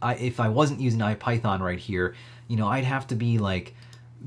[0.00, 2.14] I, if I wasn't using IPython right here,
[2.48, 3.74] you know, I'd have to be like,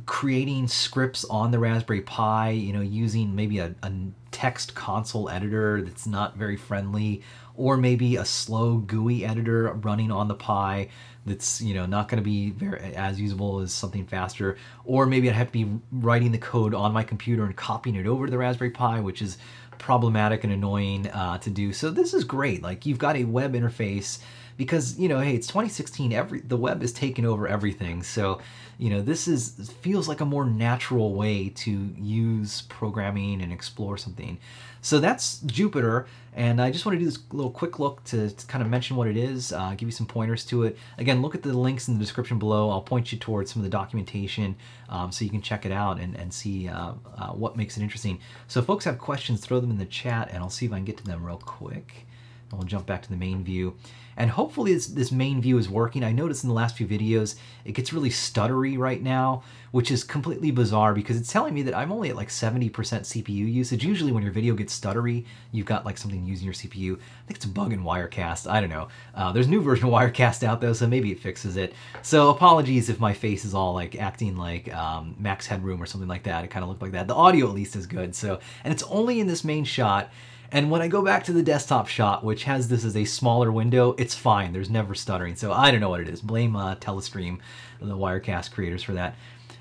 [0.06, 3.92] creating scripts on the Raspberry Pi, you know, using maybe a, a,
[4.32, 7.24] text console editor that's not very friendly,
[7.56, 10.90] or maybe a slow GUI editor running on the Pi
[11.26, 15.28] that's, you know, not going to be very as usable as something faster, or maybe
[15.28, 18.32] I'd have to be writing the code on my computer and copying it over to
[18.32, 19.40] the Raspberry Pi, which is
[19.80, 21.74] problematic and annoying uh, to do.
[21.74, 22.62] So this is great.
[22.62, 24.20] Like you've got a web interface
[24.60, 26.12] because you know, hey, it's 2016.
[26.12, 28.04] Every the web is taking over everything.
[28.04, 28.42] So
[28.78, 33.98] you know, this is feels like a more natural way to use programming and explore
[33.98, 34.38] something.
[34.82, 38.48] So that's Jupyter, and I just want to do this little quick look to, to
[38.48, 40.78] kind of mention what it is, uh, give you some pointers to it.
[40.98, 42.70] Again, look at the links in the description below.
[42.70, 44.56] I'll point you towards some of the documentation
[44.88, 47.84] um, so you can check it out and, and see uh, uh, what makes it
[47.84, 48.20] interesting.
[48.48, 50.86] So folks have questions, throw them in the chat, and I'll see if I can
[50.86, 52.06] get to them real quick.
[52.50, 53.76] And we'll jump back to the main view.
[54.20, 56.04] And hopefully this, this main view is working.
[56.04, 60.04] I noticed in the last few videos, it gets really stuttery right now, which is
[60.04, 63.86] completely bizarre because it's telling me that I'm only at like 70% CPU usage.
[63.86, 66.98] Usually when your video gets stuttery, you've got like something using your CPU.
[66.98, 68.52] I think it's a bug in Wirecast.
[68.52, 68.90] I don't know.
[69.16, 71.74] Uh, there's a new version of Wirecast out though, so maybe it fixes it.
[72.02, 76.10] So apologies if my face is all like acting like um, max headroom or something
[76.10, 76.44] like that.
[76.44, 77.08] It kind of looked like that.
[77.08, 78.14] The audio at least is good.
[78.14, 80.12] So, and it's only in this main shot.
[80.52, 83.52] And when I go back to the desktop shot, which has this as a smaller
[83.52, 84.52] window, it's fine.
[84.52, 85.36] There's never stuttering.
[85.36, 86.22] So I don't know what it is.
[86.22, 87.40] Blame uh, Telestream,
[87.80, 89.16] the Wirecast creators for that.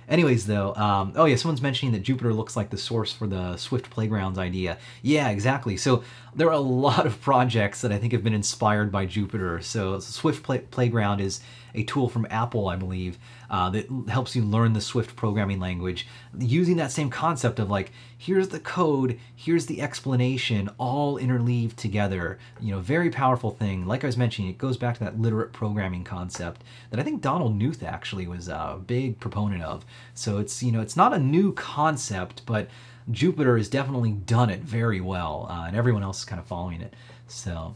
[0.08, 3.58] Anyways, though, um, oh yeah, someone's mentioning that Jupyter looks like the source for the
[3.58, 4.78] Swift Playgrounds idea.
[5.02, 5.76] Yeah, exactly.
[5.76, 6.02] So
[6.34, 9.62] there are a lot of projects that I think have been inspired by Jupyter.
[9.62, 11.40] So Swift Play- Playground is
[11.74, 13.18] a tool from Apple, I believe,
[13.50, 16.06] uh, that helps you learn the Swift programming language
[16.38, 22.38] using that same concept of like, here's the code, here's the explanation, all interleaved together.
[22.60, 23.86] You know, very powerful thing.
[23.86, 27.22] Like I was mentioning, it goes back to that literate programming concept that I think
[27.22, 29.84] Donald Knuth actually was a big proponent of.
[30.14, 32.68] So it's, you know, it's not a new concept, but
[33.10, 36.82] Jupyter has definitely done it very well, uh, and everyone else is kind of following
[36.82, 36.94] it.
[37.26, 37.74] So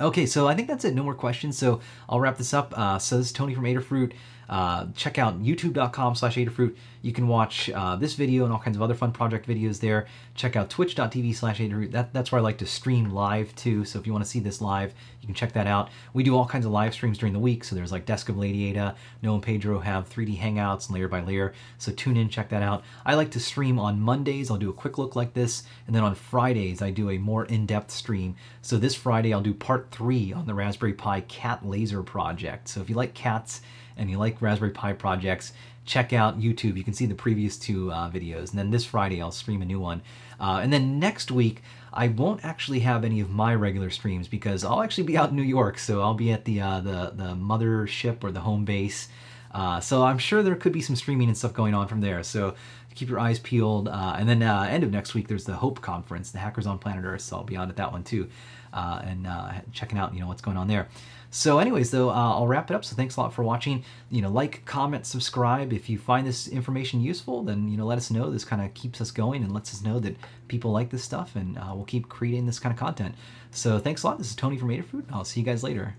[0.00, 0.94] Okay, so I think that's it.
[0.94, 1.58] No more questions.
[1.58, 2.72] So I'll wrap this up.
[2.76, 4.12] Uh, says Tony from Adafruit.
[4.50, 6.74] Uh, check out youtube.com slash Adafruit.
[7.02, 10.08] You can watch uh, this video and all kinds of other fun project videos there.
[10.34, 11.92] Check out twitch.tv slash Adafruit.
[11.92, 13.84] That, that's where I like to stream live too.
[13.84, 15.88] So if you want to see this live, you can check that out.
[16.12, 17.62] We do all kinds of live streams during the week.
[17.62, 18.96] So there's like Desk of Lady Ada.
[19.22, 21.54] Noah and Pedro have 3D Hangouts and layer by layer.
[21.78, 22.82] So tune in, check that out.
[23.06, 24.50] I like to stream on Mondays.
[24.50, 25.62] I'll do a quick look like this.
[25.86, 28.34] And then on Fridays, I do a more in-depth stream.
[28.62, 32.68] So this Friday, I'll do part three on the Raspberry Pi cat laser project.
[32.68, 33.60] So if you like cats,
[34.00, 35.52] and you like Raspberry Pi projects,
[35.84, 36.76] check out YouTube.
[36.76, 38.50] You can see the previous two uh, videos.
[38.50, 40.02] And then this Friday, I'll stream a new one.
[40.40, 44.64] Uh, and then next week, I won't actually have any of my regular streams because
[44.64, 45.78] I'll actually be out in New York.
[45.78, 49.08] So I'll be at the uh, the the mothership or the home base.
[49.52, 52.22] Uh, so I'm sure there could be some streaming and stuff going on from there.
[52.22, 52.54] So
[52.94, 53.88] keep your eyes peeled.
[53.88, 56.78] Uh, and then uh, end of next week, there's the Hope Conference, the Hackers on
[56.78, 57.22] Planet Earth.
[57.22, 58.28] So I'll be on at that one too,
[58.72, 59.28] and
[59.72, 60.88] checking out you know what's going on there.
[61.30, 62.84] So anyways, though, uh, I'll wrap it up.
[62.84, 63.84] So thanks a lot for watching.
[64.10, 65.72] You know, like, comment, subscribe.
[65.72, 68.30] If you find this information useful, then, you know, let us know.
[68.30, 70.16] This kind of keeps us going and lets us know that
[70.48, 73.14] people like this stuff and uh, we'll keep creating this kind of content.
[73.52, 74.18] So thanks a lot.
[74.18, 75.04] This is Tony from Adafruit.
[75.12, 75.94] I'll see you guys later.